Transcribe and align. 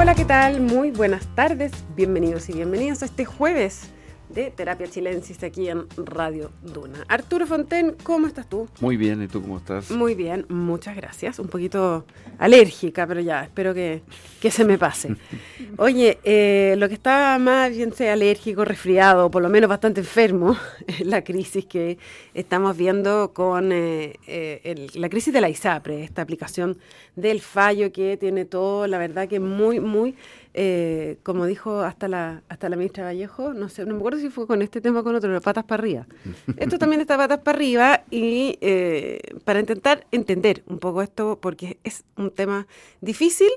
Hola, 0.00 0.14
¿qué 0.14 0.24
tal? 0.24 0.62
Muy 0.62 0.92
buenas 0.92 1.26
tardes, 1.34 1.72
bienvenidos 1.94 2.48
y 2.48 2.54
bienvenidas 2.54 3.02
a 3.02 3.04
este 3.04 3.26
jueves 3.26 3.90
de 4.34 4.50
Terapia 4.50 4.86
Chilensis 4.86 5.42
aquí 5.42 5.68
en 5.68 5.86
Radio 5.96 6.50
Duna. 6.62 7.04
Arturo 7.08 7.46
Fonten, 7.46 7.96
¿cómo 8.02 8.26
estás 8.26 8.48
tú? 8.48 8.68
Muy 8.80 8.96
bien, 8.96 9.22
¿y 9.22 9.28
tú 9.28 9.42
cómo 9.42 9.58
estás? 9.58 9.90
Muy 9.90 10.14
bien, 10.14 10.46
muchas 10.48 10.94
gracias. 10.94 11.38
Un 11.38 11.48
poquito 11.48 12.04
alérgica, 12.38 13.06
pero 13.06 13.20
ya, 13.20 13.42
espero 13.42 13.74
que, 13.74 14.02
se 14.50 14.64
me 14.64 14.78
pase. 14.78 15.16
Oye, 15.78 16.18
eh, 16.22 16.74
lo 16.78 16.88
que 16.88 16.94
está 16.94 17.38
más 17.40 17.70
bien 17.70 17.92
sea 17.92 18.12
alérgico, 18.12 18.64
resfriado, 18.64 19.30
por 19.30 19.42
lo 19.42 19.48
menos 19.48 19.68
bastante 19.68 20.00
enfermo, 20.00 20.56
es 20.86 21.04
la 21.04 21.24
crisis 21.24 21.66
que 21.66 21.98
estamos 22.32 22.76
viendo 22.76 23.32
con 23.32 23.72
eh, 23.72 24.14
eh, 24.26 24.86
la 24.94 25.08
crisis 25.08 25.32
de 25.32 25.40
la 25.40 25.48
ISAPRE, 25.48 26.04
esta 26.04 26.22
aplicación 26.22 26.78
del 27.16 27.40
fallo 27.40 27.92
que 27.92 28.16
tiene 28.16 28.44
todo, 28.44 28.86
la 28.86 28.98
verdad 28.98 29.28
que 29.28 29.40
muy, 29.40 29.80
muy 29.80 30.14
eh, 30.52 31.18
como 31.22 31.46
dijo 31.46 31.80
hasta 31.80 32.08
la, 32.08 32.42
hasta 32.48 32.68
la 32.68 32.76
ministra 32.76 33.04
Vallejo, 33.04 33.54
no 33.54 33.68
sé, 33.68 33.84
no 33.86 33.94
me 33.94 34.00
acuerdo 34.00 34.18
si 34.18 34.30
fue 34.30 34.46
con 34.46 34.62
este 34.62 34.80
tema 34.80 35.00
o 35.00 35.04
con 35.04 35.14
otro, 35.14 35.28
pero 35.30 35.40
patas 35.40 35.64
para 35.64 35.80
arriba. 35.80 36.06
Esto 36.56 36.78
también 36.78 37.00
está 37.00 37.16
patas 37.16 37.40
para 37.40 37.56
arriba 37.56 38.04
y 38.10 38.58
eh, 38.60 39.20
para 39.44 39.60
intentar 39.60 40.06
entender 40.10 40.62
un 40.66 40.78
poco 40.78 41.02
esto, 41.02 41.38
porque 41.40 41.78
es 41.84 42.04
un 42.16 42.30
tema 42.30 42.66
difícil, 43.00 43.50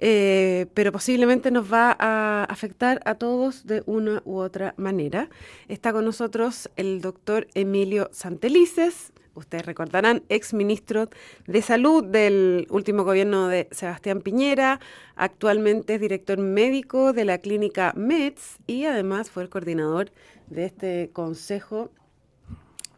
eh, 0.00 0.66
pero 0.74 0.90
posiblemente 0.90 1.52
nos 1.52 1.72
va 1.72 1.96
a 1.96 2.44
afectar 2.44 3.00
a 3.04 3.14
todos 3.14 3.66
de 3.66 3.84
una 3.86 4.20
u 4.24 4.38
otra 4.38 4.74
manera. 4.76 5.28
Está 5.68 5.92
con 5.92 6.04
nosotros 6.04 6.68
el 6.74 7.00
doctor 7.00 7.46
Emilio 7.54 8.08
Santelices, 8.12 9.12
ustedes 9.34 9.66
recordarán, 9.66 10.22
ex 10.28 10.54
ministro 10.54 11.08
de 11.46 11.62
Salud 11.62 12.04
del 12.04 12.66
último 12.70 13.04
gobierno 13.04 13.48
de 13.48 13.68
Sebastián 13.70 14.20
Piñera, 14.20 14.80
actualmente 15.16 15.94
es 15.94 16.00
director 16.00 16.38
médico 16.38 17.12
de 17.12 17.24
la 17.24 17.38
clínica 17.38 17.92
MEDS 17.96 18.58
y 18.66 18.84
además 18.84 19.30
fue 19.30 19.42
el 19.42 19.48
coordinador 19.48 20.10
de 20.48 20.66
este 20.66 21.10
consejo 21.12 21.90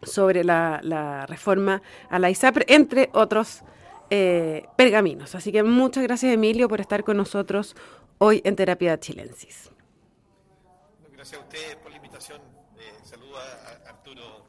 sobre 0.03 0.45
la, 0.45 1.27
reforma 1.27 1.83
a 2.11 2.19
la 2.19 2.31
ISAPRE, 2.31 2.67
entre 2.69 3.11
otros 3.13 3.63
eh, 4.11 4.67
pergaminos. 4.77 5.35
Así 5.35 5.53
que 5.53 5.63
muchas 5.63 6.03
gracias, 6.05 6.33
Emilio, 6.33 6.69
por 6.69 6.81
estar 6.81 7.05
con 7.05 7.17
nosotros 7.17 7.75
hoy 8.19 8.43
en 8.45 8.57
Terapia 8.57 8.99
Chilensis. 8.99 9.71
Gracias 11.13 11.41
a 11.41 11.45
ustedes 11.45 11.77
por 11.77 11.91
la 11.91 11.97
invitación. 11.97 12.41
Eh, 12.79 12.93
saludo 13.03 13.37
a 13.39 13.89
Arturo 13.89 14.44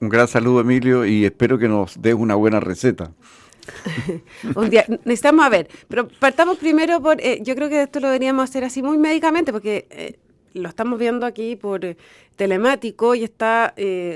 un 0.00 0.08
gran 0.08 0.28
saludo, 0.28 0.60
Emilio, 0.60 1.04
y 1.04 1.24
espero 1.24 1.58
que 1.58 1.68
nos 1.68 2.00
des 2.00 2.14
una 2.14 2.34
buena 2.34 2.60
receta. 2.60 3.12
un 4.56 4.70
día, 4.70 4.84
necesitamos 4.88 5.44
a 5.44 5.48
ver, 5.48 5.68
pero 5.88 6.08
partamos 6.08 6.58
primero 6.58 7.02
por, 7.02 7.20
eh, 7.20 7.40
yo 7.42 7.54
creo 7.54 7.68
que 7.68 7.82
esto 7.82 8.00
lo 8.00 8.08
deberíamos 8.08 8.48
hacer 8.48 8.64
así 8.64 8.82
muy 8.82 8.98
médicamente, 8.98 9.52
porque 9.52 9.86
eh, 9.90 10.18
lo 10.54 10.68
estamos 10.68 10.98
viendo 10.98 11.26
aquí 11.26 11.56
por 11.56 11.84
eh, 11.84 11.96
telemático 12.36 13.14
y 13.14 13.24
está 13.24 13.74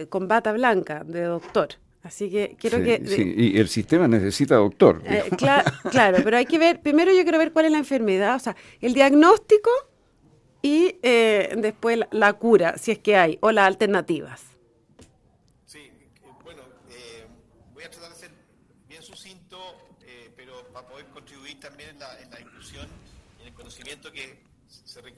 con 0.08 0.28
bata 0.28 0.52
blanca 0.52 1.02
de 1.04 1.22
doctor. 1.22 1.68
Así 2.02 2.30
que 2.30 2.56
quiero 2.58 2.82
que... 2.82 3.00
Sí, 3.06 3.32
y 3.36 3.58
el 3.58 3.68
sistema 3.68 4.08
necesita 4.08 4.56
doctor. 4.56 5.02
claro, 5.90 6.18
pero 6.24 6.36
hay 6.36 6.46
que 6.46 6.58
ver, 6.58 6.80
primero 6.80 7.12
yo 7.12 7.22
quiero 7.22 7.38
ver 7.38 7.52
cuál 7.52 7.66
es 7.66 7.72
la 7.72 7.78
enfermedad, 7.78 8.36
o 8.36 8.38
sea, 8.40 8.56
el 8.80 8.94
diagnóstico 8.94 9.70
y 10.62 10.96
después 11.02 12.00
la 12.10 12.32
cura, 12.34 12.76
si 12.76 12.92
es 12.92 12.98
que 12.98 13.16
hay, 13.16 13.38
o 13.40 13.52
las 13.52 13.66
alternativas. 13.66 14.51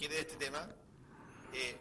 De 0.08 0.20
este 0.20 0.36
tema. 0.36 0.68
Eh, 1.52 1.77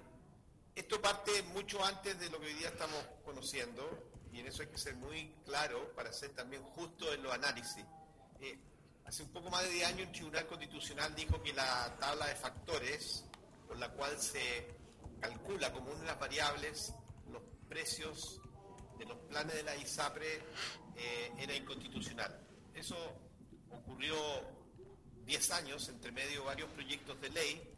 esto 0.76 1.02
parte 1.02 1.44
mucho 1.54 1.84
antes 1.84 2.20
de 2.20 2.30
lo 2.30 2.40
que 2.40 2.48
hoy 2.48 2.54
día 2.54 2.70
estamos 2.70 3.04
conociendo 3.24 4.12
y 4.32 4.40
en 4.40 4.48
eso 4.48 4.64
hay 4.64 4.70
que 4.70 4.78
ser 4.78 4.96
muy 4.96 5.36
claro 5.46 5.94
para 5.96 6.12
ser 6.12 6.32
también 6.32 6.64
justo 6.64 7.14
en 7.14 7.22
los 7.22 7.34
análisis. 7.34 7.86
Eh, 8.40 8.58
hace 9.06 9.24
un 9.24 9.30
poco 9.30 9.50
más 9.50 9.64
de 9.64 9.70
10 9.70 9.88
años 9.88 10.08
el 10.08 10.12
Tribunal 10.12 10.48
Constitucional 10.48 11.16
dijo 11.16 11.42
que 11.44 11.54
la 11.54 11.96
tabla 12.00 12.28
de 12.28 12.36
factores 12.36 13.26
por 13.68 13.78
la 13.78 13.90
cual 13.90 14.20
se 14.20 14.68
calcula 15.20 15.72
como 15.72 15.92
una 15.92 16.00
de 16.02 16.08
las 16.08 16.20
variables 16.20 16.94
los 17.32 17.42
precios 17.70 18.42
de 18.98 19.06
los 19.06 19.18
planes 19.30 19.56
de 19.56 19.64
la 19.64 19.76
ISAPRE 19.76 20.42
eh, 20.96 21.32
era 21.38 21.56
inconstitucional. 21.56 22.40
Eso 22.74 22.96
ocurrió 23.72 24.16
10 25.26 25.52
años, 25.52 25.88
entre 25.90 26.12
medio 26.12 26.44
varios 26.46 26.70
proyectos 26.72 27.20
de 27.22 27.30
ley, 27.30 27.74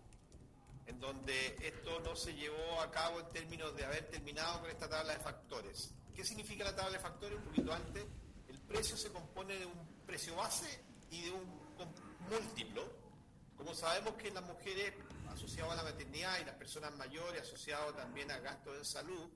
en 0.87 0.99
donde 0.99 1.57
esto 1.61 1.99
no 2.01 2.15
se 2.15 2.33
llevó 2.33 2.81
a 2.81 2.91
cabo 2.91 3.19
en 3.19 3.29
términos 3.29 3.75
de 3.75 3.85
haber 3.85 4.09
terminado 4.09 4.61
con 4.61 4.69
esta 4.69 4.87
tabla 4.87 5.13
de 5.13 5.19
factores. 5.19 5.93
¿Qué 6.15 6.23
significa 6.23 6.63
la 6.63 6.75
tabla 6.75 6.93
de 6.93 6.99
factores? 6.99 7.37
Un 7.37 7.43
poquito 7.45 7.73
antes, 7.73 8.05
el 8.47 8.59
precio 8.59 8.95
se 8.95 9.11
compone 9.11 9.57
de 9.57 9.65
un 9.65 10.03
precio 10.05 10.35
base 10.35 10.83
y 11.11 11.23
de 11.23 11.31
un 11.31 11.43
múltiplo. 12.29 12.83
Como 13.57 13.73
sabemos 13.73 14.13
que 14.15 14.31
las 14.31 14.43
mujeres 14.43 14.93
asociadas 15.29 15.73
a 15.73 15.75
la 15.77 15.83
maternidad 15.83 16.39
y 16.41 16.45
las 16.45 16.55
personas 16.55 16.95
mayores 16.95 17.41
asociadas 17.41 17.95
también 17.95 18.31
a 18.31 18.39
gastos 18.39 18.77
en 18.77 18.85
salud, 18.85 19.29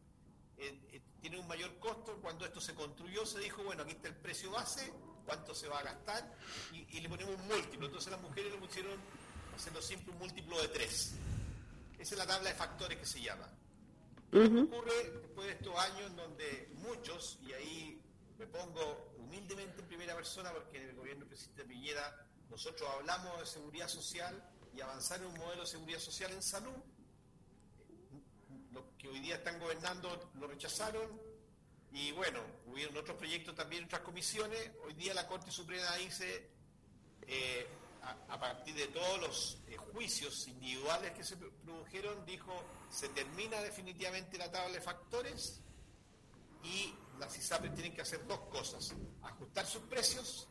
eh, 0.58 0.78
eh, 0.92 1.02
tienen 1.22 1.40
un 1.40 1.48
mayor 1.48 1.78
costo. 1.80 2.20
Cuando 2.22 2.46
esto 2.46 2.62
se 2.62 2.74
construyó 2.76 3.26
se 3.26 3.40
dijo, 3.40 3.64
bueno, 3.64 3.84
aquí 3.84 3.94
está 3.94 4.08
el 4.08 4.16
precio 4.16 4.52
base 4.52 4.92
cuánto 5.30 5.54
se 5.54 5.68
va 5.68 5.80
a 5.80 5.84
gastar 5.84 6.28
y, 6.72 7.00
le 7.00 7.08
ponemos 7.08 7.36
un 7.36 7.48
múltiplo. 7.48 7.86
Entonces 7.86 8.12
las 8.12 8.22
mujeres 8.22 8.52
lo 8.52 8.60
pusieron, 8.60 9.00
haciendo 9.56 9.80
siempre 9.82 10.12
un 10.12 10.18
múltiplo 10.18 10.60
de 10.60 10.68
tres. 10.70 11.14
Esa 12.00 12.16
es 12.16 12.18
la 12.18 12.26
tabla 12.26 12.50
de 12.50 12.56
factores 12.56 12.98
que 12.98 13.06
se 13.06 13.22
llama. 13.22 13.48
ocurre 14.32 15.12
después 15.22 15.48
de 15.48 15.54
estos 15.54 15.78
años 15.78 16.10
en 16.10 16.16
donde 16.16 16.70
muchos, 16.76 17.38
y 17.42 17.52
ahí 17.52 18.02
me 18.38 18.48
pongo 18.48 19.14
humildemente 19.18 19.82
en 19.82 19.88
primera 19.88 20.16
persona 20.16 20.52
porque 20.52 20.78
en 20.78 20.90
el 20.90 20.96
gobierno 20.96 21.26
del 21.26 21.30
presidente 21.30 21.66
Piñera 21.66 22.26
nosotros 22.50 22.90
hablamos 22.90 23.40
de 23.42 23.46
seguridad 23.46 23.90
social 23.90 24.42
y 24.74 24.80
avanzar 24.80 25.20
en 25.20 25.28
un 25.28 25.38
modelo 25.38 25.64
de 25.64 25.68
seguridad 25.68 26.00
social 26.00 26.32
en 26.32 26.42
salud. 26.42 26.76
Los 28.72 28.84
que 28.98 29.10
hoy 29.10 29.20
día 29.20 29.36
están 29.36 29.60
gobernando 29.60 30.32
lo 30.40 30.48
rechazaron, 30.48 31.20
y 31.92 32.12
bueno, 32.12 32.40
hubieron 32.68 32.96
otros 32.98 33.18
proyectos 33.18 33.56
también, 33.56 33.86
otras 33.86 34.02
comisiones. 34.02 34.72
Hoy 34.86 34.94
día 34.94 35.14
la 35.14 35.28
Corte 35.28 35.52
Suprema 35.52 35.96
dice, 35.98 36.50
eh, 37.28 37.68
a, 38.02 38.40
partir 38.40 38.76
de 38.76 38.88
todos 38.88 39.22
los 39.22 39.58
eh, 39.68 39.78
juicios 39.78 40.48
individuales 40.48 41.12
que 41.12 41.24
se 41.24 41.38
produjeron, 41.38 42.26
dijo, 42.26 42.54
se 42.90 43.10
termina 43.10 43.60
definitivamente 43.62 44.38
la 44.38 44.52
tabla 44.52 44.74
de 44.74 44.82
factores 44.82 45.62
y 46.64 46.94
las 47.20 47.38
ISAPRES 47.38 47.74
tienen 47.74 47.94
que 47.94 48.02
hacer 48.02 48.26
dos 48.28 48.40
cosas, 48.52 48.94
ajustar 49.24 49.66
sus 49.66 49.84
precios 49.84 50.48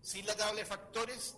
sin 0.00 0.26
la 0.26 0.36
tabla 0.36 0.60
de 0.60 0.66
factores 0.66 1.36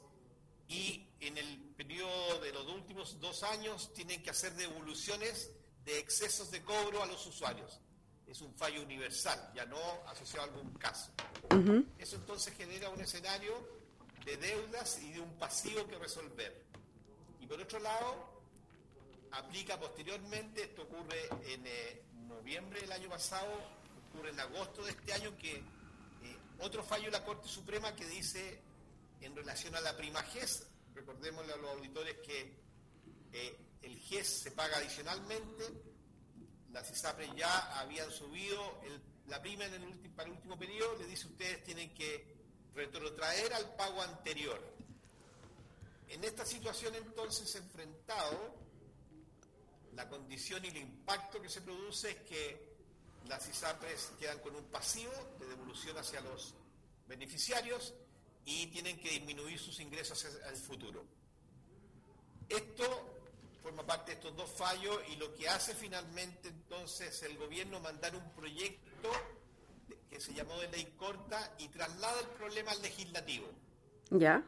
y 0.69 1.07
en 1.21 1.39
el 1.39 1.59
periodo 1.77 2.41
de 2.41 2.53
los 2.53 2.67
últimos 2.69 3.21
dos 3.21 3.43
años 3.43 3.93
tienen 3.93 4.23
que 4.23 4.31
hacer 4.31 4.55
devoluciones 4.55 5.51
de 5.85 5.99
excesos 5.99 6.51
de 6.51 6.63
cobro 6.63 7.03
a 7.03 7.07
los 7.07 7.27
usuarios 7.27 7.81
es 8.27 8.41
un 8.41 8.55
fallo 8.55 8.83
universal, 8.83 9.53
ya 9.55 9.65
no 9.67 9.79
asociado 10.07 10.43
a 10.43 10.45
algún 10.47 10.73
caso. 10.75 11.13
Eso 11.99 12.17
entonces 12.17 12.55
genera 12.57 12.89
un 12.89 13.01
escenario 13.01 13.53
de 14.25 14.37
deudas 14.37 15.01
y 15.03 15.13
de 15.13 15.21
un 15.21 15.33
pasivo 15.39 15.87
que 15.87 15.99
resolver. 15.99 16.65
Y 17.41 17.47
por 17.47 17.61
otro 17.61 17.79
lado, 17.79 18.43
aplica 19.33 19.79
posteriormente, 19.79 20.65
esto 20.65 20.83
ocurre 20.83 21.29
en 21.47 21.67
eh, 21.67 22.03
noviembre 22.29 22.81
del 22.81 22.93
año 22.93 23.09
pasado, 23.09 23.53
ocurre 24.11 24.31
en 24.31 24.41
agosto 24.41 24.85
de 24.85 24.93
este 24.93 25.13
año, 25.13 25.37
que 25.37 25.57
eh, 25.57 25.63
otro 26.61 26.83
fallo 26.83 27.07
de 27.07 27.11
la 27.11 27.25
Corte 27.25 27.49
Suprema 27.49 27.95
que 27.95 28.07
dice 28.07 28.61
en 29.21 29.35
relación 29.37 29.75
a 29.75 29.81
la 29.81 29.97
prima 29.97 30.23
GES, 30.23 30.67
recordémosle 30.95 31.53
a 31.53 31.57
los 31.57 31.71
auditores 31.71 32.17
que 32.19 32.53
eh, 33.33 33.57
el 33.83 33.99
GES 33.99 34.27
se 34.27 34.51
paga 34.53 34.79
adicionalmente, 34.79 35.65
las 36.73 36.91
ISAPRES 36.91 37.35
ya 37.37 37.79
habían 37.79 38.11
subido 38.11 38.81
la 39.29 39.41
prima 39.41 39.65
en 39.67 39.75
el 39.75 39.95
para 40.11 40.29
el 40.29 40.35
último 40.35 40.59
periodo, 40.59 40.97
le 40.99 41.07
dice 41.07 41.27
ustedes 41.27 41.63
tienen 41.65 41.93
que 41.95 42.34
retrotraer 42.75 43.53
al 43.55 43.75
pago 43.77 44.03
anterior. 44.03 44.61
En 46.09 46.23
esta 46.25 46.45
situación 46.45 46.95
entonces 46.95 47.55
enfrentado, 47.55 48.55
la 49.95 50.09
condición 50.09 50.65
y 50.65 50.69
el 50.69 50.77
impacto 50.77 51.41
que 51.41 51.49
se 51.49 51.61
produce 51.61 52.11
es 52.11 52.17
que 52.23 52.75
las 53.29 53.49
ISAPRES 53.49 54.13
quedan 54.19 54.39
con 54.41 54.55
un 54.55 54.65
pasivo 54.65 55.13
de 55.39 55.47
devolución 55.47 55.97
hacia 55.97 56.21
los 56.21 56.55
beneficiarios 57.09 57.95
y 58.45 58.67
tienen 58.67 58.99
que 59.01 59.11
disminuir 59.11 59.59
sus 59.59 59.81
ingresos 59.81 60.23
hacia 60.25 60.49
el 60.49 60.57
futuro. 60.57 61.05
Esto 62.49 63.15
forma 63.63 63.87
parte 63.87 64.13
de 64.13 64.19
estos 64.19 64.37
dos 64.37 64.51
fallos 64.51 64.99
y 65.09 65.17
lo 65.17 65.35
que 65.35 65.49
hace 65.49 65.75
finalmente 65.75 66.49
entonces 66.49 67.23
el 67.23 67.39
gobierno 67.39 67.81
mandar 67.81 68.15
un 68.15 68.31
proyecto 68.33 69.11
que 70.15 70.21
se 70.21 70.33
llamó 70.33 70.57
de 70.61 70.69
ley 70.69 70.95
corta 70.97 71.57
y 71.59 71.67
traslada 71.67 72.21
el 72.21 72.29
problema 72.29 72.71
al 72.71 72.81
legislativo. 72.81 73.49
Ya. 74.11 74.45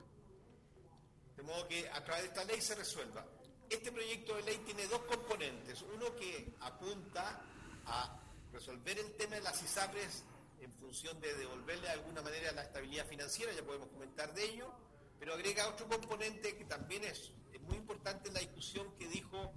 de 1.37 1.43
modo 1.43 1.67
que 1.67 1.89
a 1.89 2.05
través 2.05 2.23
de 2.23 2.29
esta 2.29 2.45
ley 2.45 2.61
se 2.61 2.77
resuelva. 2.77 3.27
Este 3.69 3.91
proyecto 3.91 4.37
de 4.37 4.43
ley 4.45 4.59
tiene 4.59 4.87
dos 4.87 5.01
componentes, 5.01 5.83
uno 5.83 6.15
que 6.15 6.55
apunta 6.61 7.43
a 7.85 8.17
resolver 8.53 8.97
el 8.97 9.17
tema 9.17 9.35
de 9.35 9.41
las 9.41 9.61
ISAPRES 9.61 10.23
en 10.61 10.73
función 10.75 11.21
de 11.21 11.35
devolverle 11.35 11.83
de 11.83 11.95
alguna 11.95 12.23
manera 12.23 12.53
la 12.53 12.63
estabilidad 12.63 13.05
financiera, 13.07 13.53
ya 13.53 13.65
podemos 13.65 13.89
comentar 13.89 14.33
de 14.35 14.45
ello, 14.45 14.73
pero 15.19 15.35
agrega 15.35 15.67
otro 15.67 15.89
componente 15.89 16.57
que 16.57 16.65
también 16.67 17.03
es, 17.03 17.33
muy 17.67 17.77
importante 17.77 18.29
en 18.29 18.35
la 18.35 18.41
discusión 18.41 18.93
que 18.97 19.09
dijo, 19.09 19.53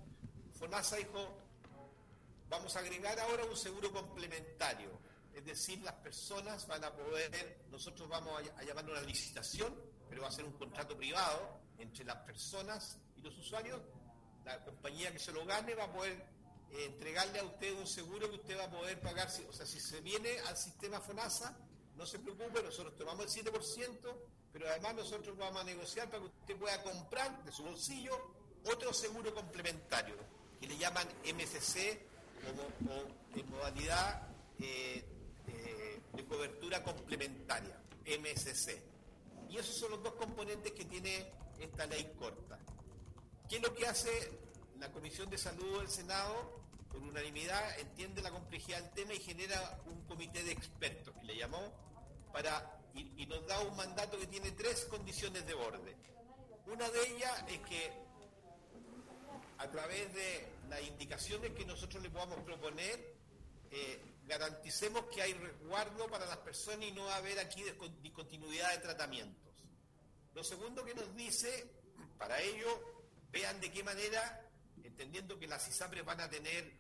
FONASA 0.58 0.96
dijo, 0.96 1.38
vamos 2.50 2.76
a 2.76 2.80
agregar 2.80 3.20
ahora 3.20 3.46
un 3.46 3.56
seguro 3.56 3.92
complementario, 3.92 4.90
es 5.34 5.46
decir, 5.46 5.82
las 5.82 5.96
personas 5.96 6.68
van 6.68 6.84
a 6.84 6.94
poder, 6.94 7.66
nosotros 7.72 8.08
vamos 8.10 8.42
a, 8.58 8.62
a 8.62 8.84
una 8.84 9.02
licitación, 9.02 9.74
pero 10.10 10.22
va 10.24 10.28
a 10.28 10.32
ser 10.32 10.46
un 10.46 10.54
contrato 10.54 10.98
privado 10.98 11.60
entre 11.78 12.04
las 12.04 12.18
personas 12.18 12.98
y 13.16 13.22
los 13.22 13.38
usuarios, 13.38 13.80
la 14.44 14.64
compañía 14.64 15.12
que 15.12 15.20
se 15.20 15.32
lo 15.32 15.46
gane 15.46 15.76
va 15.76 15.86
a 15.86 15.92
poder 15.92 16.14
eh, 16.72 16.86
entregarle 16.86 17.40
a 17.40 17.44
usted 17.44 17.74
un 17.74 17.88
seguro 17.88 18.30
que 18.30 18.38
usted 18.38 18.58
va 18.58 18.66
a 18.66 18.72
poder 18.72 19.00
pagar. 19.00 19.30
O 19.48 19.54
sea, 19.54 19.66
si 19.66 19.80
se 19.80 20.02
viene 20.02 20.40
al 20.48 20.58
sistema 20.58 21.00
FONASA, 21.00 21.56
no 21.96 22.06
se 22.06 22.20
preocupe, 22.20 22.64
nosotros 22.64 22.96
tomamos 22.98 23.36
el 23.36 23.46
7%, 23.46 24.16
pero 24.52 24.70
además 24.70 24.96
nosotros 24.96 25.38
vamos 25.38 25.62
a 25.62 25.66
negociar 25.66 26.10
para 26.10 26.20
que 26.24 26.30
usted 26.30 26.58
pueda 26.58 26.82
comprar 26.82 27.44
de 27.44 27.52
su 27.52 27.64
bolsillo 27.64 28.34
otro 28.66 28.94
seguro 28.94 29.34
complementario, 29.34 30.16
que 30.60 30.68
le 30.68 30.78
llaman 30.78 31.08
MCC 31.24 32.00
o, 32.90 33.38
en 33.38 33.50
modalidad 33.50 34.28
eh, 34.60 35.04
eh, 35.50 36.02
de 36.14 36.26
cobertura 36.26 36.84
complementaria, 36.84 37.76
MSC. 38.06 38.82
Y 39.50 39.58
esos 39.58 39.76
son 39.76 39.92
los 39.92 40.04
dos 40.04 40.14
componentes 40.14 40.72
que 40.74 40.86
tiene 40.86 41.26
esta 41.60 41.86
ley 41.86 42.12
corta. 42.18 42.60
¿Qué 43.50 43.58
es 43.58 43.64
lo 43.64 43.74
que 43.74 43.88
hace 43.88 44.10
la 44.80 44.92
Comisión 44.92 45.30
de 45.30 45.38
Salud 45.38 45.80
del 45.80 45.90
Senado? 45.90 46.60
Por 46.92 47.02
unanimidad 47.02 47.80
entiende 47.80 48.22
la 48.22 48.32
complejidad 48.32 48.82
del 48.82 48.92
tema 48.92 49.14
y 49.14 49.20
genera 49.20 49.80
un 49.88 50.02
comité 50.04 50.44
de 50.44 50.52
expertos, 50.52 51.14
que 51.16 51.26
le 51.26 51.36
llamó, 51.36 51.74
para, 52.32 52.80
y, 52.94 53.26
nos 53.26 53.46
da 53.48 53.60
un 53.62 53.76
mandato 53.76 54.20
que 54.20 54.28
tiene 54.28 54.52
tres 54.52 54.86
condiciones 54.86 55.46
de 55.46 55.54
borde. 55.54 55.96
Una 56.68 56.90
de 56.90 57.08
ellas 57.08 57.44
es 57.48 57.60
que 57.62 57.92
a 59.58 59.70
través 59.70 60.14
de 60.14 60.48
las 60.70 60.82
indicaciones 60.84 61.52
que 61.52 61.66
nosotros 61.66 62.02
le 62.02 62.10
podamos 62.10 62.40
proponer, 62.42 63.16
eh, 63.72 64.02
garanticemos 64.30 65.06
que 65.06 65.24
hay 65.24 65.34
resguardo 65.34 66.08
para 66.08 66.28
las 66.28 66.38
personas 66.38 66.88
y 66.88 66.92
no 66.92 67.06
va 67.06 67.16
a 67.16 67.18
haber 67.18 67.40
aquí 67.40 67.64
discontinuidad 68.02 68.72
de 68.72 68.78
tratamientos. 68.78 69.52
Lo 70.36 70.44
segundo 70.44 70.86
que 70.86 70.94
nos 70.94 71.16
dice, 71.16 71.68
para 72.18 72.40
ello, 72.40 73.04
vean 73.32 73.60
de 73.60 73.72
qué 73.72 73.84
manera, 73.84 74.48
entendiendo 74.84 75.40
que 75.40 75.48
las 75.48 75.68
ISAPRES 75.68 76.06
van 76.06 76.22
a 76.22 76.30
tener 76.30 76.72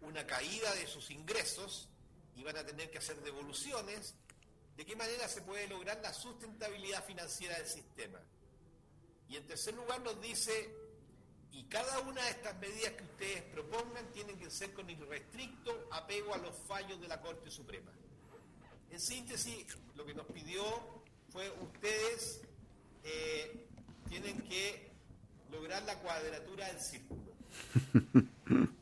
una 0.00 0.26
caída 0.26 0.74
de 0.74 0.86
sus 0.86 1.10
ingresos 1.10 1.90
y 2.36 2.42
van 2.42 2.56
a 2.56 2.64
tener 2.64 2.90
que 2.90 2.98
hacer 2.98 3.20
devoluciones, 3.22 4.14
de 4.74 4.86
qué 4.86 4.96
manera 4.96 5.28
se 5.28 5.42
puede 5.42 5.68
lograr 5.68 6.00
la 6.02 6.14
sustentabilidad 6.14 7.04
financiera 7.04 7.58
del 7.58 7.68
sistema. 7.68 8.20
Y 9.28 9.36
en 9.36 9.46
tercer 9.46 9.74
lugar 9.74 10.00
nos 10.00 10.20
dice, 10.22 10.74
y 11.64 11.68
cada 11.68 12.00
una 12.00 12.22
de 12.22 12.30
estas 12.30 12.58
medidas 12.58 12.92
que 12.92 13.04
ustedes 13.04 13.42
propongan 13.42 14.10
tienen 14.12 14.38
que 14.38 14.50
ser 14.50 14.72
con 14.72 14.88
irrestricto 14.88 15.88
apego 15.92 16.34
a 16.34 16.38
los 16.38 16.56
fallos 16.66 17.00
de 17.00 17.08
la 17.08 17.20
Corte 17.20 17.50
Suprema. 17.50 17.90
En 18.90 19.00
síntesis, 19.00 19.66
lo 19.94 20.04
que 20.04 20.14
nos 20.14 20.26
pidió 20.26 20.62
fue 21.30 21.50
ustedes 21.50 22.42
eh, 23.02 23.66
tienen 24.08 24.40
que 24.42 24.92
lograr 25.50 25.82
la 25.82 25.98
cuadratura 25.98 26.66
del 26.66 26.80
círculo. 26.80 27.32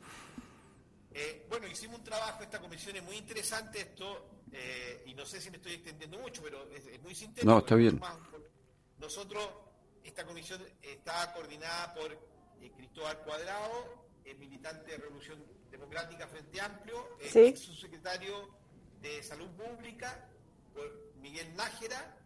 Eh, 1.14 1.44
bueno, 1.50 1.66
hicimos 1.66 1.98
un 1.98 2.04
trabajo, 2.04 2.42
esta 2.42 2.58
comisión 2.58 2.96
es 2.96 3.02
muy 3.02 3.16
interesante 3.16 3.82
esto, 3.82 4.30
eh, 4.50 5.02
y 5.04 5.12
no 5.12 5.26
sé 5.26 5.42
si 5.42 5.50
me 5.50 5.58
estoy 5.58 5.74
extendiendo 5.74 6.18
mucho, 6.18 6.42
pero 6.42 6.66
es, 6.70 7.02
muy 7.02 7.14
sintético. 7.14 7.52
No, 7.52 7.58
está 7.58 7.74
bien. 7.74 8.00
Nosotros, 8.98 9.46
esta 10.02 10.24
comisión 10.24 10.66
está 10.80 11.34
coordinada 11.34 11.92
por 11.92 12.31
eh, 12.62 12.72
Cristóbal 12.76 13.18
Cuadrado, 13.24 14.02
militante 14.38 14.92
de 14.92 14.96
Revolución 14.96 15.44
Democrática 15.70 16.26
Frente 16.26 16.60
Amplio, 16.60 17.18
ex 17.20 17.60
subsecretario 17.60 18.48
de 19.00 19.22
Salud 19.22 19.48
Pública, 19.50 20.28
Miguel 21.20 21.54
Nájera, 21.54 22.16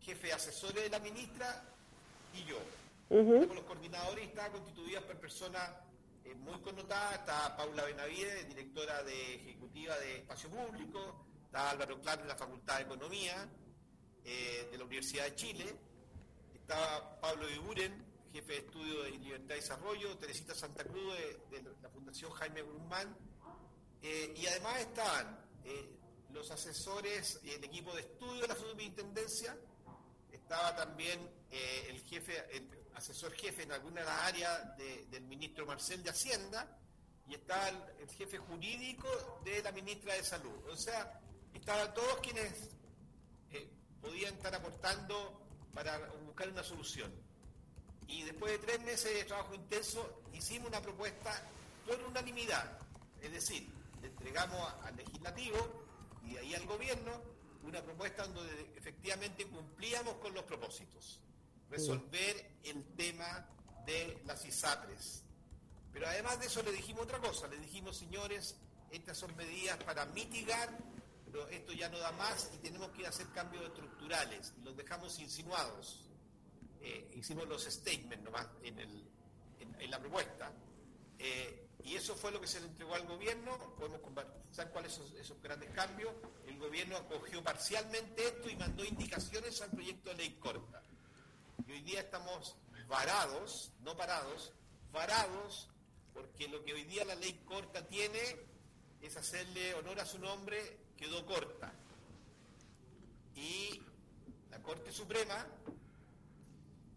jefe 0.00 0.32
asesor 0.32 0.72
de 0.72 0.88
la 0.88 0.98
ministra, 0.98 1.72
y 2.34 2.44
yo. 2.44 2.58
Los 3.10 3.64
coordinadores 3.64 4.28
estaban 4.28 4.52
constituidos 4.52 5.04
por 5.04 5.16
personas 5.16 5.70
eh, 6.24 6.34
muy 6.34 6.58
connotadas. 6.60 7.18
Está 7.18 7.56
Paula 7.56 7.84
Benavides, 7.84 8.48
directora 8.48 9.02
de 9.02 9.34
ejecutiva 9.34 9.98
de 9.98 10.16
Espacio 10.16 10.48
Público. 10.48 11.26
Está 11.44 11.70
Álvaro 11.70 12.00
Claro 12.00 12.22
de 12.22 12.28
la 12.28 12.36
Facultad 12.36 12.78
de 12.78 12.82
Economía 12.84 13.48
eh, 14.24 14.68
de 14.70 14.78
la 14.78 14.84
Universidad 14.84 15.24
de 15.24 15.34
Chile. 15.34 15.76
Está 16.54 17.20
Pablo 17.20 17.50
Iburen, 17.50 18.02
jefe 18.32 18.52
de 18.52 18.58
estudio 18.58 19.02
de 19.02 19.10
Libertad 19.12 19.54
y 19.54 19.58
Desarrollo. 19.58 20.16
Teresita 20.18 20.54
Santa 20.54 20.84
Cruz 20.84 21.14
de, 21.50 21.62
la 21.82 21.88
Fundación 21.90 22.30
Jaime 22.32 22.62
Guzmán. 22.62 23.16
Eh, 24.02 24.34
y 24.36 24.46
además 24.46 24.80
estaban 24.80 25.40
los 26.30 26.50
asesores 26.50 27.38
y 27.44 27.50
el 27.50 27.62
equipo 27.62 27.94
de 27.94 28.00
estudio 28.00 28.42
de 28.42 28.48
la 28.48 28.56
Superintendencia. 28.56 29.56
Estaba 30.32 30.74
también 30.74 31.20
el 31.50 32.00
jefe, 32.02 32.42
asesor 32.94 33.32
jefe 33.32 33.62
en 33.62 33.72
alguna 33.72 34.24
área 34.24 34.74
del 35.10 35.22
ministro 35.24 35.66
Marcel 35.66 36.02
de 36.02 36.10
Hacienda 36.10 36.78
y 37.28 37.34
está 37.34 37.68
el, 37.68 38.08
jefe 38.10 38.38
jurídico 38.38 39.08
de 39.44 39.62
la 39.62 39.72
ministra 39.72 40.14
de 40.14 40.24
Salud. 40.24 40.66
O 40.68 40.76
sea, 40.76 41.20
estaban 41.54 41.94
todos 41.94 42.18
quienes 42.18 42.70
eh, 43.50 43.70
podían 44.00 44.34
estar 44.34 44.54
aportando 44.54 45.40
para 45.72 45.98
buscar 46.26 46.48
una 46.48 46.62
solución. 46.62 47.12
Y 48.12 48.22
después 48.24 48.52
de 48.52 48.58
tres 48.58 48.80
meses 48.82 49.14
de 49.14 49.24
trabajo 49.24 49.54
intenso, 49.54 50.22
hicimos 50.34 50.68
una 50.68 50.82
propuesta 50.82 51.32
por 51.86 51.98
unanimidad. 52.02 52.78
Es 53.22 53.32
decir, 53.32 53.66
le 54.02 54.08
entregamos 54.08 54.60
al 54.84 54.94
legislativo 54.96 55.56
y 56.22 56.34
de 56.34 56.38
ahí 56.40 56.54
al 56.54 56.66
gobierno 56.66 57.10
una 57.62 57.80
propuesta 57.80 58.26
donde 58.26 58.72
efectivamente 58.76 59.46
cumplíamos 59.46 60.14
con 60.16 60.34
los 60.34 60.44
propósitos 60.44 61.20
resolver 61.70 62.50
el 62.64 62.84
tema 62.96 63.46
de 63.86 64.20
las 64.26 64.44
ISAPRES. 64.44 65.22
Pero 65.90 66.06
además 66.06 66.38
de 66.38 66.46
eso 66.46 66.62
le 66.62 66.72
dijimos 66.72 67.04
otra 67.04 67.18
cosa, 67.18 67.48
le 67.48 67.56
dijimos, 67.58 67.96
señores, 67.96 68.56
estas 68.90 69.16
son 69.16 69.34
medidas 69.36 69.82
para 69.84 70.04
mitigar, 70.06 70.68
pero 71.24 71.48
esto 71.48 71.72
ya 71.72 71.88
no 71.88 71.98
da 71.98 72.12
más 72.12 72.50
y 72.54 72.58
tenemos 72.58 72.90
que 72.90 73.06
hacer 73.06 73.26
cambios 73.28 73.64
estructurales 73.64 74.52
y 74.58 74.64
los 74.64 74.76
dejamos 74.76 75.18
insinuados. 75.18 76.04
Eh, 76.82 77.12
hicimos 77.14 77.48
los 77.48 77.64
statements 77.64 78.24
nomás 78.24 78.46
en, 78.62 78.78
en, 78.78 79.90
la 79.90 79.98
propuesta. 79.98 80.52
Eh, 81.18 81.68
y 81.84 81.94
eso 81.94 82.14
fue 82.14 82.30
lo 82.32 82.40
que 82.40 82.46
se 82.46 82.60
le 82.60 82.66
entregó 82.66 82.94
al 82.94 83.06
gobierno. 83.06 83.74
Podemos 83.76 84.00
conversar 84.00 84.70
cuáles 84.70 84.92
son 84.92 85.06
esos 85.18 85.40
grandes 85.42 85.70
cambios. 85.70 86.12
El 86.46 86.58
gobierno 86.58 86.96
acogió 86.96 87.42
parcialmente 87.42 88.26
esto 88.26 88.48
y 88.48 88.56
mandó 88.56 88.84
indicaciones 88.84 89.60
al 89.62 89.70
proyecto 89.70 90.10
de 90.10 90.16
ley 90.16 90.30
corta 90.40 90.82
hoy 91.72 91.80
día 91.80 92.00
estamos 92.00 92.56
varados, 92.86 93.72
no 93.80 93.96
parados, 93.96 94.52
varados, 94.92 95.68
porque 96.12 96.46
lo 96.48 96.62
que 96.64 96.74
hoy 96.74 96.84
día 96.84 97.04
la 97.04 97.14
ley 97.14 97.42
corta 97.46 97.86
tiene 97.86 98.20
es 99.00 99.16
hacerle 99.16 99.74
honor 99.74 100.00
a 100.00 100.06
su 100.06 100.18
nombre, 100.18 100.78
quedó 100.96 101.24
corta. 101.24 101.72
Y 103.34 103.82
la 104.50 104.62
Corte 104.62 104.92
Suprema, 104.92 105.46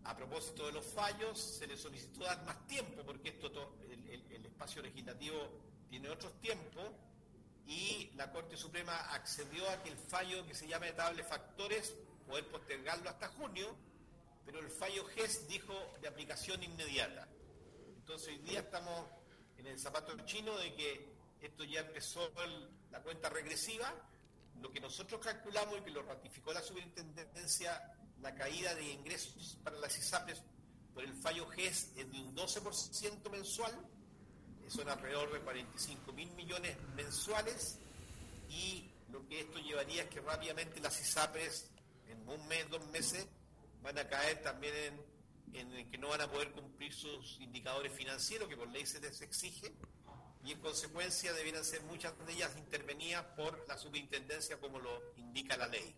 a 0.05 0.15
propósito 0.15 0.67
de 0.67 0.73
los 0.73 0.85
fallos, 0.85 1.39
se 1.39 1.67
le 1.67 1.75
solicitó 1.75 2.23
dar 2.23 2.43
más 2.45 2.65
tiempo, 2.67 3.03
porque 3.03 3.29
esto 3.29 3.75
el, 3.89 4.45
espacio 4.45 4.81
legislativo 4.81 5.49
tiene 5.89 6.09
otros 6.09 6.39
tiempos, 6.39 6.85
y 7.67 8.11
la 8.15 8.31
Corte 8.31 8.55
Suprema 8.55 8.95
accedió 9.13 9.67
a 9.69 9.81
que 9.81 9.89
el 9.89 9.97
fallo 9.97 10.45
que 10.45 10.53
se 10.53 10.67
llama 10.67 10.85
de 10.85 10.93
tabla 10.93 11.23
factores, 11.23 11.95
poder 12.27 12.47
postergarlo 12.47 13.09
hasta 13.09 13.27
junio, 13.29 13.75
pero 14.45 14.59
el 14.59 14.69
fallo 14.69 15.05
GES 15.05 15.47
dijo 15.47 15.73
de 15.99 16.07
aplicación 16.07 16.61
inmediata. 16.61 17.27
Entonces 17.97 18.29
hoy 18.29 18.37
día 18.37 18.59
estamos 18.59 19.07
en 19.57 19.65
el 19.67 19.79
zapato 19.79 20.15
chino 20.25 20.55
de 20.57 20.73
que 20.75 21.15
esto 21.41 21.63
ya 21.63 21.81
empezó 21.81 22.31
la 22.91 23.01
cuenta 23.01 23.29
regresiva, 23.29 23.91
lo 24.61 24.71
que 24.71 24.79
nosotros 24.79 25.19
calculamos 25.19 25.79
y 25.79 25.81
que 25.81 25.91
lo 25.91 26.03
ratificó 26.03 26.53
la 26.53 26.61
superintendencia, 26.61 27.94
la 28.25 28.33
caída 28.33 28.73
de 28.73 28.83
ingresos 28.91 29.59
para 29.63 29.77
las 29.77 29.95
ISAPRES 29.97 30.41
por 30.95 31.03
el 31.03 31.13
fallo 31.13 31.47
GES 31.47 31.91
es 31.95 32.11
de 32.11 32.19
un 32.19 32.35
12% 32.35 33.29
mensual, 33.29 33.71
son 34.67 34.89
alrededor 34.89 35.31
de 35.31 35.41
45 35.41 36.11
mil 36.11 36.31
millones 36.31 36.75
mensuales, 36.95 37.77
y 38.49 38.89
lo 39.11 39.27
que 39.27 39.41
esto 39.41 39.59
llevaría 39.59 40.03
es 40.03 40.09
que 40.09 40.21
rápidamente 40.21 40.79
las 40.79 40.99
ISAPRES 40.99 41.69
en 42.09 42.27
un 42.27 42.47
mes, 42.47 42.67
dos 42.69 42.83
meses, 42.87 43.27
van 43.83 43.97
a 43.99 44.07
caer 44.07 44.41
también 44.41 44.73
en 44.75 45.15
en 45.53 45.71
el 45.71 45.89
que 45.89 45.97
no 45.97 46.09
van 46.09 46.21
a 46.21 46.29
poder 46.29 46.51
cumplir 46.51 46.93
sus 46.93 47.39
indicadores 47.39 47.93
financieros 47.93 48.49
que 48.49 48.57
por 48.57 48.67
ley 48.69 48.85
se 48.85 48.99
les 48.99 49.21
exige 49.21 49.71
y 50.43 50.51
en 50.51 50.59
consecuencia 50.59 51.31
debieran 51.33 51.63
ser 51.63 51.81
muchas 51.83 52.13
de 52.25 52.33
ellas 52.33 52.51
intervenidas 52.57 53.23
por 53.37 53.65
la 53.67 53.77
superintendencia 53.77 54.59
como 54.59 54.79
lo 54.79 55.01
indica 55.15 55.55
la 55.55 55.67
ley. 55.67 55.95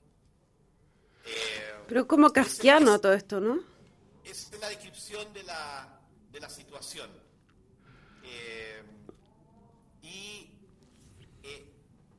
Eh, 1.87 1.89
Pero 1.89 2.07
como 2.07 2.31
kafkiano 2.31 2.99
todo 2.99 3.13
esto, 3.13 3.39
¿no? 3.39 3.59
Es 4.23 4.51
la 4.59 4.69
descripción 4.69 5.31
de 5.33 5.43
la, 5.43 5.99
de 6.31 6.39
la 6.39 6.49
situación. 6.49 7.09
Eh, 8.23 8.83
y 10.01 10.49
eh, 11.43 11.71